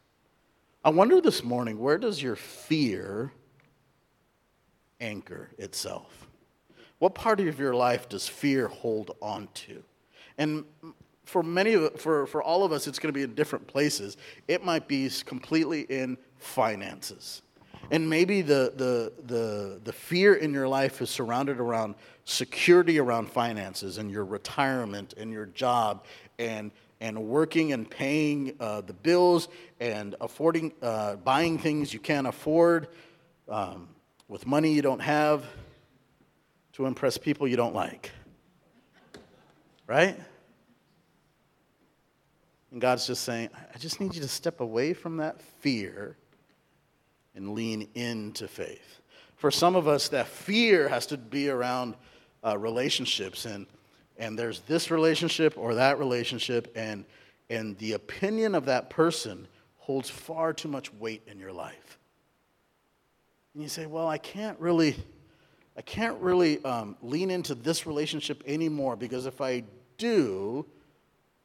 I 0.83 0.89
wonder 0.89 1.21
this 1.21 1.41
morning, 1.41 1.79
where 1.79 1.97
does 1.97 2.21
your 2.21 2.35
fear 2.35 3.31
anchor 4.99 5.51
itself? 5.57 6.27
What 6.99 7.15
part 7.15 7.39
of 7.39 7.57
your 7.57 7.73
life 7.73 8.09
does 8.09 8.27
fear 8.27 8.67
hold 8.67 9.15
on 9.21 9.47
to? 9.53 9.81
And 10.37 10.65
for 11.23 11.41
many 11.43 11.75
of 11.75 11.97
for, 12.01 12.27
for 12.27 12.43
all 12.43 12.65
of 12.65 12.73
us, 12.73 12.85
it's 12.85 12.99
going 12.99 13.13
to 13.13 13.17
be 13.17 13.23
in 13.23 13.33
different 13.33 13.67
places. 13.67 14.17
It 14.49 14.65
might 14.65 14.85
be 14.89 15.09
completely 15.25 15.83
in 15.83 16.17
finances. 16.39 17.41
And 17.89 18.09
maybe 18.09 18.41
the, 18.41 18.73
the, 18.75 19.13
the, 19.25 19.79
the 19.83 19.93
fear 19.93 20.35
in 20.35 20.53
your 20.53 20.67
life 20.67 21.01
is 21.01 21.09
surrounded 21.09 21.59
around 21.59 21.95
security 22.25 22.99
around 22.99 23.31
finances 23.31 23.97
and 23.97 24.11
your 24.11 24.25
retirement 24.25 25.13
and 25.15 25.31
your 25.31 25.45
job 25.45 26.03
and, 26.37 26.71
and 26.99 27.17
working 27.17 27.71
and 27.71 27.89
paying 27.89 28.53
uh, 28.59 28.81
the 28.81 28.93
bills 28.93 29.47
and 29.79 30.15
affording, 30.19 30.73
uh, 30.81 31.15
buying 31.15 31.57
things 31.57 31.93
you 31.93 31.99
can't 32.01 32.27
afford 32.27 32.89
um, 33.47 33.87
with 34.27 34.45
money 34.45 34.73
you 34.73 34.81
don't 34.81 34.99
have 34.99 35.45
to 36.73 36.85
impress 36.85 37.17
people 37.17 37.47
you 37.47 37.55
don't 37.55 37.73
like. 37.73 38.11
Right? 39.87 40.19
And 42.71 42.81
God's 42.81 43.07
just 43.07 43.23
saying, 43.23 43.49
I 43.73 43.77
just 43.77 44.01
need 44.01 44.13
you 44.13 44.21
to 44.21 44.27
step 44.27 44.59
away 44.59 44.93
from 44.93 45.17
that 45.17 45.41
fear 45.41 46.17
and 47.37 47.53
lean 47.53 47.87
into 47.95 48.47
faith. 48.47 48.99
For 49.37 49.51
some 49.51 49.75
of 49.75 49.87
us, 49.87 50.09
that 50.09 50.27
fear 50.27 50.89
has 50.89 51.05
to 51.07 51.17
be 51.17 51.49
around 51.49 51.95
uh, 52.43 52.57
relationships, 52.57 53.45
and, 53.45 53.67
and 54.17 54.37
there's 54.37 54.59
this 54.61 54.91
relationship 54.91 55.57
or 55.57 55.75
that 55.75 55.99
relationship, 55.99 56.73
and, 56.75 57.05
and 57.49 57.77
the 57.77 57.93
opinion 57.93 58.55
of 58.55 58.65
that 58.65 58.89
person 58.89 59.47
holds 59.77 60.09
far 60.09 60.51
too 60.51 60.67
much 60.67 60.93
weight 60.95 61.21
in 61.27 61.39
your 61.39 61.53
life. 61.53 61.97
And 63.53 63.63
you 63.63 63.69
say, 63.69 63.85
Well, 63.85 64.07
I 64.07 64.17
can't 64.17 64.59
really 64.59 64.95
I 65.77 65.81
can't 65.81 66.19
really 66.19 66.63
um, 66.65 66.97
lean 67.03 67.29
into 67.29 67.53
this 67.53 67.85
relationship 67.85 68.41
anymore 68.47 68.95
because 68.95 69.27
if 69.27 69.41
I 69.41 69.63
do, 69.99 70.65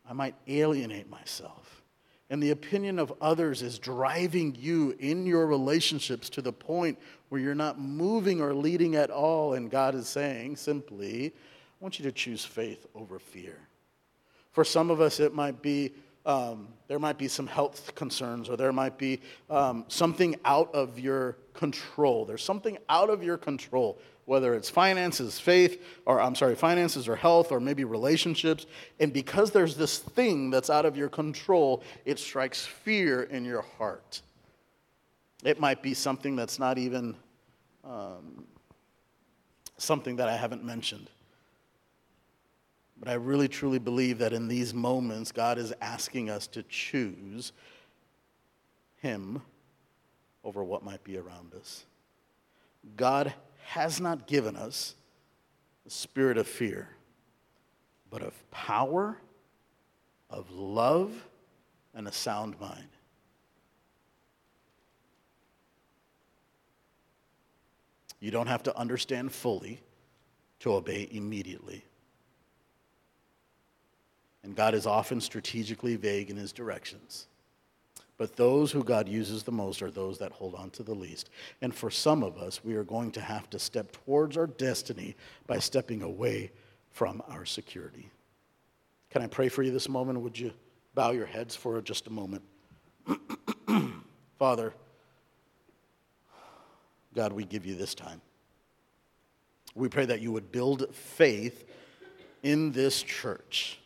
I 0.09 0.15
might 0.15 0.35
alienate 0.49 1.11
myself. 1.11 1.82
And 2.33 2.43
the 2.43 2.53
opinion 2.53 2.99
of 2.99 3.13
others 3.21 3.61
is 3.61 3.79
driving 3.79 4.57
you 4.59 4.97
in 4.99 5.27
your 5.27 5.47
relationships 5.47 6.31
to 6.31 6.41
the 6.41 6.51
point 6.51 6.99
where 7.29 7.39
you're 7.39 7.55
not 7.55 7.79
moving 7.79 8.41
or 8.41 8.55
leading 8.55 8.97
at 8.97 9.11
all. 9.11 9.53
And 9.53 9.71
God 9.71 9.95
is 9.95 10.09
saying 10.09 10.57
simply, 10.57 11.27
I 11.27 11.31
want 11.79 11.99
you 11.99 12.07
to 12.07 12.11
choose 12.11 12.43
faith 12.43 12.87
over 12.95 13.19
fear. 13.19 13.59
For 14.51 14.65
some 14.65 14.91
of 14.91 14.99
us, 14.99 15.21
it 15.21 15.35
might 15.35 15.61
be 15.61 15.93
um, 16.25 16.69
there 16.89 16.99
might 16.99 17.19
be 17.19 17.29
some 17.29 17.47
health 17.47 17.95
concerns 17.95 18.49
or 18.49 18.57
there 18.57 18.73
might 18.73 18.97
be 18.97 19.21
um, 19.51 19.85
something 19.89 20.37
out 20.47 20.75
of 20.75 20.99
your 20.99 21.37
control. 21.53 22.25
There's 22.25 22.43
something 22.43 22.79
out 22.89 23.11
of 23.11 23.23
your 23.23 23.37
control 23.37 23.99
whether 24.25 24.55
it's 24.55 24.71
finances, 24.71 25.39
faith, 25.41 25.83
or 26.07 26.21
I'm 26.21 26.35
sorry, 26.35 26.55
finances 26.55 27.09
or 27.09 27.17
health, 27.17 27.51
or 27.51 27.61
maybe 27.61 27.85
relationships. 27.85 28.67
And 29.01 29.13
because 29.13 29.51
there's 29.51 29.77
this 29.77 29.99
thing 29.99 30.51
that's 30.51 30.71
out 30.71 30.87
of 30.87 30.97
your 30.97 31.09
control, 31.09 31.83
it 32.05 32.19
strikes 32.19 32.65
fear 32.65 33.25
in 33.25 33.45
your 33.45 33.63
heart. 33.63 34.23
It 35.45 35.59
might 35.59 35.83
be 35.83 35.95
something 35.95 36.37
that's 36.37 36.59
not 36.59 36.79
even 36.79 37.17
um, 37.85 38.45
something 39.77 40.17
that 40.17 40.29
I 40.29 40.37
haven't 40.37 40.65
mentioned. 40.65 41.11
But 42.99 43.09
I 43.09 43.15
really 43.15 43.49
truly 43.49 43.81
believe 43.81 44.19
that 44.19 44.33
in 44.33 44.47
these 44.47 44.73
moments, 44.73 45.33
God 45.33 45.59
is 45.59 45.75
asking 45.81 46.31
us 46.31 46.47
to 46.49 46.63
choose 46.63 47.53
Him 48.99 49.43
over 50.45 50.63
what 50.63 50.85
might 50.85 51.03
be 51.03 51.19
around 51.19 51.55
us. 51.55 51.85
God 52.97 53.33
has 53.67 54.01
not 54.01 54.27
given 54.27 54.57
us 54.57 54.95
the 55.85 55.91
spirit 55.91 56.39
of 56.39 56.47
fear, 56.47 56.89
but 58.11 58.23
of 58.23 58.51
power, 58.51 59.17
of 60.31 60.51
love, 60.51 61.13
and 61.95 62.07
a 62.07 62.13
sound 62.13 62.59
mind. 62.61 62.89
You 68.21 68.31
don't 68.31 68.47
have 68.47 68.63
to 68.65 68.79
understand 68.79 69.33
fully 69.33 69.81
to 70.61 70.75
obey 70.75 71.09
immediately. 71.11 71.85
And 74.45 74.55
God 74.55 74.75
is 74.75 74.87
often 74.87 75.21
strategically 75.21 75.97
vague 75.97 76.31
in 76.31 76.37
his 76.37 76.53
directions. 76.53 77.27
But 78.23 78.37
those 78.37 78.71
who 78.71 78.85
God 78.85 79.09
uses 79.09 79.43
the 79.43 79.51
most 79.51 79.83
are 79.83 79.91
those 79.91 80.19
that 80.19 80.31
hold 80.31 80.55
on 80.55 80.71
to 80.71 80.85
the 80.85 80.95
least. 80.95 81.29
And 81.61 81.75
for 81.75 81.91
some 81.91 82.23
of 82.23 82.39
us, 82.39 82.63
we 82.63 82.77
are 82.77 82.85
going 82.85 83.11
to 83.11 83.21
have 83.21 83.51
to 83.51 83.59
step 83.59 83.91
towards 83.91 84.37
our 84.37 84.47
destiny 84.47 85.17
by 85.49 85.59
stepping 85.59 86.03
away 86.03 86.53
from 86.93 87.21
our 87.27 87.45
security. 87.45 88.09
Can 89.11 89.23
I 89.23 89.27
pray 89.27 89.49
for 89.49 89.65
you 89.65 89.73
this 89.73 89.89
moment? 89.89 90.21
Would 90.21 90.39
you 90.39 90.53
bow 90.95 91.11
your 91.11 91.27
heads 91.27 91.57
for 91.57 91.83
just 91.83 92.07
a 92.07 92.11
moment? 92.11 92.45
Father, 94.39 94.73
God, 97.17 97.33
we 97.33 97.45
give 97.45 97.67
you 97.67 97.75
this 97.75 97.97
time. 97.97 98.21
We 99.75 99.89
pray 99.89 100.05
that 100.05 100.21
you 100.21 100.31
would 100.31 100.53
build 100.53 100.95
faith 100.95 101.65
in 102.45 102.71
this 102.71 103.03
church. 103.03 103.81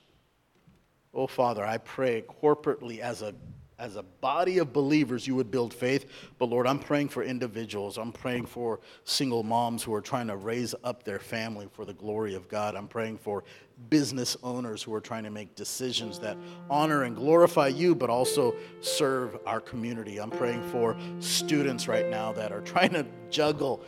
Oh, 1.14 1.26
Father, 1.26 1.64
I 1.64 1.78
pray 1.78 2.22
corporately 2.42 2.98
as 2.98 3.22
a 3.22 3.34
as 3.78 3.96
a 3.96 4.02
body 4.02 4.58
of 4.58 4.72
believers, 4.72 5.26
you 5.26 5.34
would 5.34 5.50
build 5.50 5.74
faith. 5.74 6.06
But 6.38 6.46
Lord, 6.46 6.66
I'm 6.66 6.78
praying 6.78 7.10
for 7.10 7.22
individuals. 7.22 7.98
I'm 7.98 8.12
praying 8.12 8.46
for 8.46 8.80
single 9.04 9.42
moms 9.42 9.82
who 9.82 9.92
are 9.92 10.00
trying 10.00 10.28
to 10.28 10.36
raise 10.36 10.74
up 10.82 11.04
their 11.04 11.18
family 11.18 11.68
for 11.72 11.84
the 11.84 11.92
glory 11.92 12.34
of 12.34 12.48
God. 12.48 12.74
I'm 12.74 12.88
praying 12.88 13.18
for 13.18 13.44
business 13.90 14.34
owners 14.42 14.82
who 14.82 14.94
are 14.94 15.00
trying 15.00 15.24
to 15.24 15.30
make 15.30 15.54
decisions 15.54 16.18
that 16.20 16.38
honor 16.70 17.02
and 17.02 17.14
glorify 17.14 17.68
you, 17.68 17.94
but 17.94 18.08
also 18.08 18.56
serve 18.80 19.36
our 19.44 19.60
community. 19.60 20.18
I'm 20.18 20.30
praying 20.30 20.62
for 20.70 20.96
students 21.20 21.86
right 21.86 22.08
now 22.08 22.32
that 22.32 22.52
are 22.52 22.62
trying 22.62 22.90
to 22.94 23.04
juggle 23.30 23.82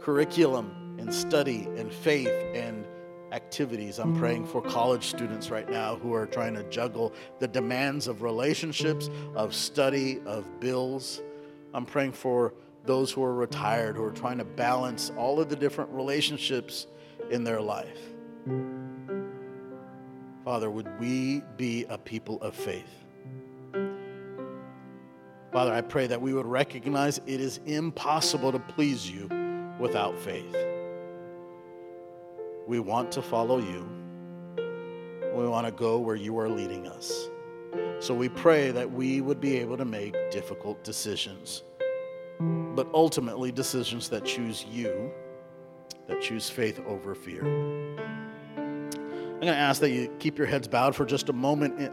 curriculum 0.00 0.96
and 0.98 1.14
study 1.14 1.68
and 1.76 1.92
faith 1.92 2.28
and 2.54 2.77
activities. 3.32 3.98
I'm 3.98 4.16
praying 4.16 4.46
for 4.46 4.62
college 4.62 5.04
students 5.04 5.50
right 5.50 5.68
now 5.68 5.96
who 5.96 6.14
are 6.14 6.26
trying 6.26 6.54
to 6.54 6.62
juggle 6.64 7.12
the 7.38 7.48
demands 7.48 8.08
of 8.08 8.22
relationships, 8.22 9.10
of 9.34 9.54
study, 9.54 10.20
of 10.26 10.60
bills. 10.60 11.20
I'm 11.74 11.84
praying 11.84 12.12
for 12.12 12.54
those 12.84 13.12
who 13.12 13.22
are 13.22 13.34
retired 13.34 13.96
who 13.96 14.02
are 14.02 14.10
trying 14.10 14.38
to 14.38 14.44
balance 14.44 15.12
all 15.16 15.40
of 15.40 15.48
the 15.48 15.56
different 15.56 15.90
relationships 15.90 16.86
in 17.30 17.44
their 17.44 17.60
life. 17.60 17.98
Father, 20.44 20.70
would 20.70 20.88
we 20.98 21.42
be 21.58 21.84
a 21.90 21.98
people 21.98 22.40
of 22.40 22.54
faith? 22.54 22.88
Father, 25.52 25.72
I 25.72 25.82
pray 25.82 26.06
that 26.06 26.20
we 26.20 26.32
would 26.32 26.46
recognize 26.46 27.18
it 27.26 27.40
is 27.40 27.60
impossible 27.66 28.52
to 28.52 28.58
please 28.58 29.10
you 29.10 29.28
without 29.78 30.18
faith. 30.18 30.56
We 32.68 32.80
want 32.80 33.10
to 33.12 33.22
follow 33.22 33.60
you. 33.60 33.88
We 35.34 35.48
want 35.48 35.66
to 35.66 35.72
go 35.72 35.98
where 35.98 36.16
you 36.16 36.38
are 36.38 36.50
leading 36.50 36.86
us. 36.86 37.30
So 37.98 38.12
we 38.12 38.28
pray 38.28 38.72
that 38.72 38.92
we 38.92 39.22
would 39.22 39.40
be 39.40 39.56
able 39.56 39.78
to 39.78 39.86
make 39.86 40.14
difficult 40.30 40.84
decisions, 40.84 41.62
but 42.38 42.86
ultimately 42.92 43.50
decisions 43.52 44.10
that 44.10 44.26
choose 44.26 44.66
you, 44.70 45.10
that 46.08 46.20
choose 46.20 46.50
faith 46.50 46.78
over 46.86 47.14
fear. 47.14 47.40
I'm 48.58 49.40
going 49.40 49.46
to 49.46 49.56
ask 49.56 49.80
that 49.80 49.88
you 49.88 50.14
keep 50.18 50.36
your 50.36 50.46
heads 50.46 50.68
bowed 50.68 50.94
for 50.94 51.06
just 51.06 51.30
a 51.30 51.32
moment. 51.32 51.90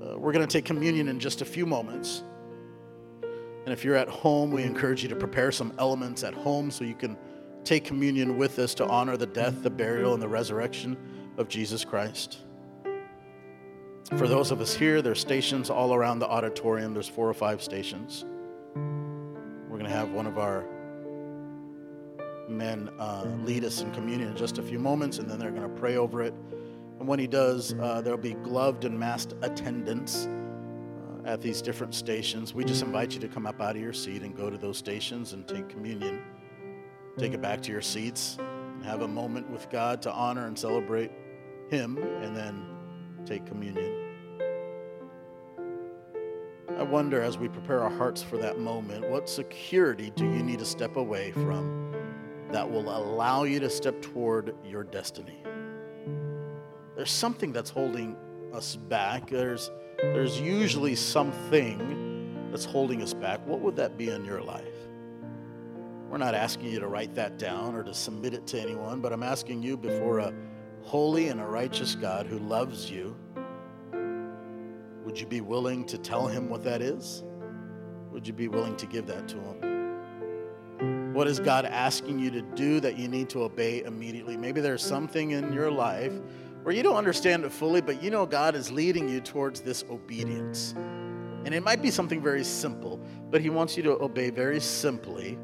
Uh, 0.00 0.16
we're 0.16 0.32
going 0.32 0.46
to 0.46 0.52
take 0.52 0.64
communion 0.64 1.08
in 1.08 1.18
just 1.18 1.42
a 1.42 1.44
few 1.44 1.66
moments. 1.66 2.22
And 3.22 3.72
if 3.72 3.82
you're 3.82 3.96
at 3.96 4.08
home, 4.08 4.52
we 4.52 4.62
encourage 4.62 5.02
you 5.02 5.08
to 5.08 5.16
prepare 5.16 5.50
some 5.50 5.72
elements 5.80 6.22
at 6.22 6.32
home 6.32 6.70
so 6.70 6.84
you 6.84 6.94
can 6.94 7.18
take 7.66 7.84
communion 7.84 8.38
with 8.38 8.58
us 8.58 8.74
to 8.74 8.86
honor 8.86 9.16
the 9.16 9.26
death, 9.26 9.62
the 9.62 9.70
burial, 9.70 10.14
and 10.14 10.22
the 10.22 10.28
resurrection 10.28 10.96
of 11.36 11.48
Jesus 11.48 11.84
Christ. 11.84 12.38
For 14.16 14.28
those 14.28 14.52
of 14.52 14.60
us 14.60 14.74
here, 14.74 15.02
there's 15.02 15.18
stations 15.18 15.68
all 15.68 15.92
around 15.92 16.20
the 16.20 16.28
auditorium. 16.28 16.94
There's 16.94 17.08
four 17.08 17.28
or 17.28 17.34
five 17.34 17.60
stations. 17.60 18.24
We're 18.76 19.78
going 19.78 19.84
to 19.84 19.96
have 19.96 20.12
one 20.12 20.28
of 20.28 20.38
our 20.38 20.64
men 22.48 22.88
uh, 23.00 23.26
lead 23.42 23.64
us 23.64 23.80
in 23.80 23.90
communion 23.90 24.30
in 24.30 24.36
just 24.36 24.58
a 24.58 24.62
few 24.62 24.78
moments, 24.78 25.18
and 25.18 25.28
then 25.28 25.40
they're 25.40 25.50
going 25.50 25.62
to 25.62 25.80
pray 25.80 25.96
over 25.96 26.22
it. 26.22 26.34
And 27.00 27.08
when 27.08 27.18
he 27.18 27.26
does, 27.26 27.74
uh, 27.74 28.00
there'll 28.00 28.16
be 28.16 28.34
gloved 28.34 28.84
and 28.84 28.96
masked 28.96 29.34
attendants 29.42 30.26
uh, 30.26 31.28
at 31.28 31.42
these 31.42 31.60
different 31.60 31.92
stations. 31.92 32.54
We 32.54 32.64
just 32.64 32.82
invite 32.82 33.12
you 33.12 33.20
to 33.20 33.28
come 33.28 33.44
up 33.44 33.60
out 33.60 33.74
of 33.74 33.82
your 33.82 33.92
seat 33.92 34.22
and 34.22 34.36
go 34.36 34.50
to 34.50 34.56
those 34.56 34.78
stations 34.78 35.32
and 35.32 35.46
take 35.48 35.68
communion. 35.68 36.22
Take 37.18 37.32
it 37.32 37.40
back 37.40 37.62
to 37.62 37.72
your 37.72 37.80
seats 37.80 38.36
and 38.38 38.84
have 38.84 39.00
a 39.00 39.08
moment 39.08 39.48
with 39.50 39.70
God 39.70 40.02
to 40.02 40.12
honor 40.12 40.46
and 40.46 40.58
celebrate 40.58 41.10
Him, 41.70 41.96
and 41.96 42.36
then 42.36 42.66
take 43.24 43.46
communion. 43.46 44.02
I 46.78 46.82
wonder 46.82 47.22
as 47.22 47.38
we 47.38 47.48
prepare 47.48 47.82
our 47.82 47.90
hearts 47.90 48.22
for 48.22 48.36
that 48.36 48.58
moment, 48.58 49.08
what 49.08 49.30
security 49.30 50.12
do 50.14 50.24
you 50.24 50.42
need 50.42 50.58
to 50.58 50.66
step 50.66 50.96
away 50.96 51.32
from 51.32 51.94
that 52.52 52.70
will 52.70 52.94
allow 52.94 53.44
you 53.44 53.60
to 53.60 53.70
step 53.70 54.02
toward 54.02 54.54
your 54.62 54.84
destiny? 54.84 55.42
There's 56.96 57.10
something 57.10 57.50
that's 57.50 57.70
holding 57.70 58.14
us 58.52 58.76
back. 58.76 59.30
There's, 59.30 59.70
there's 59.96 60.38
usually 60.38 60.96
something 60.96 62.50
that's 62.50 62.66
holding 62.66 63.02
us 63.02 63.14
back. 63.14 63.44
What 63.46 63.60
would 63.60 63.76
that 63.76 63.96
be 63.96 64.10
in 64.10 64.26
your 64.26 64.42
life? 64.42 64.75
We're 66.08 66.18
not 66.18 66.34
asking 66.34 66.70
you 66.70 66.80
to 66.80 66.86
write 66.86 67.14
that 67.16 67.38
down 67.38 67.74
or 67.74 67.82
to 67.82 67.92
submit 67.92 68.32
it 68.32 68.46
to 68.48 68.60
anyone, 68.60 69.00
but 69.00 69.12
I'm 69.12 69.22
asking 69.22 69.62
you 69.62 69.76
before 69.76 70.20
a 70.20 70.32
holy 70.82 71.28
and 71.28 71.40
a 71.40 71.46
righteous 71.46 71.94
God 71.96 72.26
who 72.26 72.38
loves 72.38 72.90
you, 72.90 73.16
would 75.04 75.18
you 75.18 75.26
be 75.26 75.40
willing 75.40 75.84
to 75.86 75.98
tell 75.98 76.26
him 76.26 76.48
what 76.48 76.62
that 76.64 76.80
is? 76.80 77.24
Would 78.12 78.26
you 78.26 78.32
be 78.32 78.48
willing 78.48 78.76
to 78.76 78.86
give 78.86 79.06
that 79.06 79.28
to 79.28 79.36
him? 79.36 81.12
What 81.12 81.26
is 81.26 81.40
God 81.40 81.64
asking 81.64 82.18
you 82.18 82.30
to 82.30 82.42
do 82.42 82.78
that 82.80 82.98
you 82.98 83.08
need 83.08 83.28
to 83.30 83.42
obey 83.42 83.82
immediately? 83.82 84.36
Maybe 84.36 84.60
there's 84.60 84.82
something 84.82 85.32
in 85.32 85.52
your 85.52 85.70
life 85.70 86.12
where 86.62 86.74
you 86.74 86.82
don't 86.82 86.96
understand 86.96 87.44
it 87.44 87.52
fully, 87.52 87.80
but 87.80 88.02
you 88.02 88.10
know 88.10 88.26
God 88.26 88.54
is 88.54 88.70
leading 88.70 89.08
you 89.08 89.20
towards 89.20 89.60
this 89.60 89.84
obedience. 89.90 90.74
And 90.76 91.54
it 91.54 91.62
might 91.62 91.80
be 91.80 91.90
something 91.90 92.20
very 92.20 92.44
simple, 92.44 93.00
but 93.30 93.40
He 93.40 93.50
wants 93.50 93.76
you 93.76 93.82
to 93.84 93.92
obey 94.02 94.30
very 94.30 94.60
simply. 94.60 95.38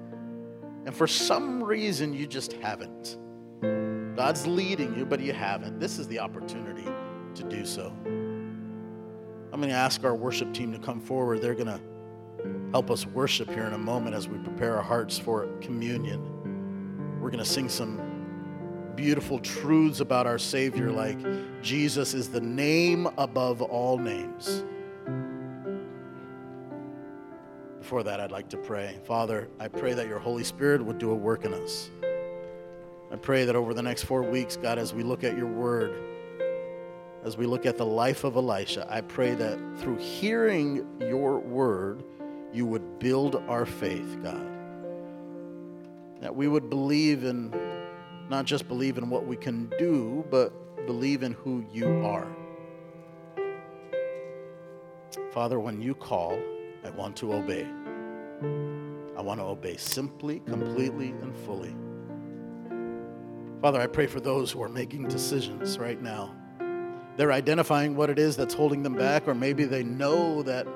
And 0.84 0.94
for 0.94 1.06
some 1.06 1.62
reason, 1.62 2.12
you 2.12 2.26
just 2.26 2.54
haven't. 2.54 3.18
God's 4.16 4.46
leading 4.46 4.96
you, 4.96 5.06
but 5.06 5.20
you 5.20 5.32
haven't. 5.32 5.78
This 5.78 5.98
is 5.98 6.08
the 6.08 6.18
opportunity 6.18 6.86
to 7.34 7.42
do 7.44 7.64
so. 7.64 7.92
I'm 8.04 9.60
going 9.60 9.68
to 9.68 9.74
ask 9.74 10.04
our 10.04 10.14
worship 10.14 10.52
team 10.52 10.72
to 10.72 10.78
come 10.78 11.00
forward. 11.00 11.40
They're 11.40 11.54
going 11.54 11.66
to 11.66 11.80
help 12.72 12.90
us 12.90 13.06
worship 13.06 13.48
here 13.48 13.66
in 13.66 13.74
a 13.74 13.78
moment 13.78 14.16
as 14.16 14.28
we 14.28 14.38
prepare 14.38 14.76
our 14.76 14.82
hearts 14.82 15.18
for 15.18 15.46
communion. 15.60 17.20
We're 17.20 17.30
going 17.30 17.44
to 17.44 17.48
sing 17.48 17.68
some 17.68 18.00
beautiful 18.96 19.38
truths 19.38 20.00
about 20.00 20.26
our 20.26 20.38
Savior, 20.38 20.90
like 20.90 21.18
Jesus 21.62 22.14
is 22.14 22.28
the 22.28 22.40
name 22.40 23.06
above 23.18 23.62
all 23.62 23.98
names. 23.98 24.64
Before 27.92 28.04
that, 28.04 28.20
I'd 28.20 28.32
like 28.32 28.48
to 28.48 28.56
pray. 28.56 28.98
Father, 29.04 29.50
I 29.60 29.68
pray 29.68 29.92
that 29.92 30.08
your 30.08 30.18
Holy 30.18 30.44
Spirit 30.44 30.82
would 30.82 30.96
do 30.96 31.10
a 31.10 31.14
work 31.14 31.44
in 31.44 31.52
us. 31.52 31.90
I 33.12 33.16
pray 33.16 33.44
that 33.44 33.54
over 33.54 33.74
the 33.74 33.82
next 33.82 34.04
four 34.04 34.22
weeks, 34.22 34.56
God, 34.56 34.78
as 34.78 34.94
we 34.94 35.02
look 35.02 35.24
at 35.24 35.36
your 35.36 35.46
word, 35.46 35.92
as 37.22 37.36
we 37.36 37.44
look 37.44 37.66
at 37.66 37.76
the 37.76 37.84
life 37.84 38.24
of 38.24 38.36
Elisha, 38.36 38.86
I 38.88 39.02
pray 39.02 39.34
that 39.34 39.58
through 39.76 39.98
hearing 39.98 40.86
your 41.00 41.38
word, 41.38 42.02
you 42.50 42.64
would 42.64 42.98
build 42.98 43.36
our 43.46 43.66
faith, 43.66 44.16
God. 44.22 44.48
That 46.22 46.34
we 46.34 46.48
would 46.48 46.70
believe 46.70 47.24
in, 47.24 47.54
not 48.30 48.46
just 48.46 48.68
believe 48.68 48.96
in 48.96 49.10
what 49.10 49.26
we 49.26 49.36
can 49.36 49.70
do, 49.78 50.24
but 50.30 50.86
believe 50.86 51.22
in 51.22 51.32
who 51.32 51.62
you 51.70 52.06
are. 52.06 52.34
Father, 55.30 55.60
when 55.60 55.82
you 55.82 55.94
call, 55.94 56.38
I 56.84 56.88
want 56.88 57.16
to 57.16 57.34
obey. 57.34 57.81
I 59.16 59.22
want 59.22 59.40
to 59.40 59.44
obey 59.44 59.76
simply, 59.76 60.40
completely, 60.40 61.10
and 61.10 61.36
fully. 61.44 61.74
Father, 63.60 63.80
I 63.80 63.86
pray 63.86 64.06
for 64.06 64.20
those 64.20 64.50
who 64.50 64.62
are 64.62 64.68
making 64.68 65.06
decisions 65.08 65.78
right 65.78 66.00
now. 66.00 66.34
They're 67.16 67.32
identifying 67.32 67.94
what 67.94 68.10
it 68.10 68.18
is 68.18 68.36
that's 68.36 68.54
holding 68.54 68.82
them 68.82 68.94
back, 68.94 69.28
or 69.28 69.34
maybe 69.34 69.64
they 69.64 69.84
know 69.84 70.42
that 70.42 70.66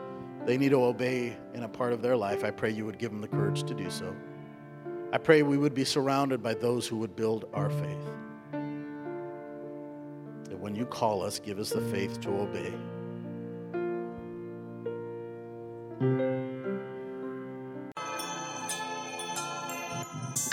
they 0.44 0.56
need 0.56 0.68
to 0.68 0.84
obey 0.84 1.36
in 1.54 1.64
a 1.64 1.68
part 1.68 1.92
of 1.92 2.02
their 2.02 2.16
life. 2.16 2.44
I 2.44 2.50
pray 2.52 2.70
you 2.70 2.86
would 2.86 2.98
give 2.98 3.10
them 3.10 3.20
the 3.20 3.28
courage 3.28 3.64
to 3.64 3.74
do 3.74 3.90
so. 3.90 4.14
I 5.12 5.18
pray 5.18 5.42
we 5.42 5.58
would 5.58 5.74
be 5.74 5.84
surrounded 5.84 6.42
by 6.42 6.54
those 6.54 6.86
who 6.86 6.98
would 6.98 7.16
build 7.16 7.48
our 7.54 7.70
faith. 7.70 8.06
That 10.44 10.58
when 10.58 10.76
you 10.76 10.86
call 10.86 11.22
us, 11.22 11.40
give 11.40 11.58
us 11.58 11.70
the 11.70 11.80
faith 11.80 12.20
to 12.20 12.28
obey. 12.28 12.72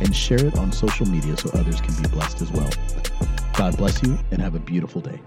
and 0.00 0.14
share 0.14 0.44
it 0.44 0.56
on 0.58 0.72
social 0.72 1.06
media 1.06 1.36
so 1.36 1.50
others 1.50 1.80
can 1.80 1.94
be 2.02 2.08
blessed 2.08 2.42
as 2.42 2.50
well. 2.52 2.70
God 3.56 3.76
bless 3.76 4.02
you 4.02 4.18
and 4.30 4.40
have 4.40 4.54
a 4.54 4.60
beautiful 4.60 5.00
day. 5.00 5.20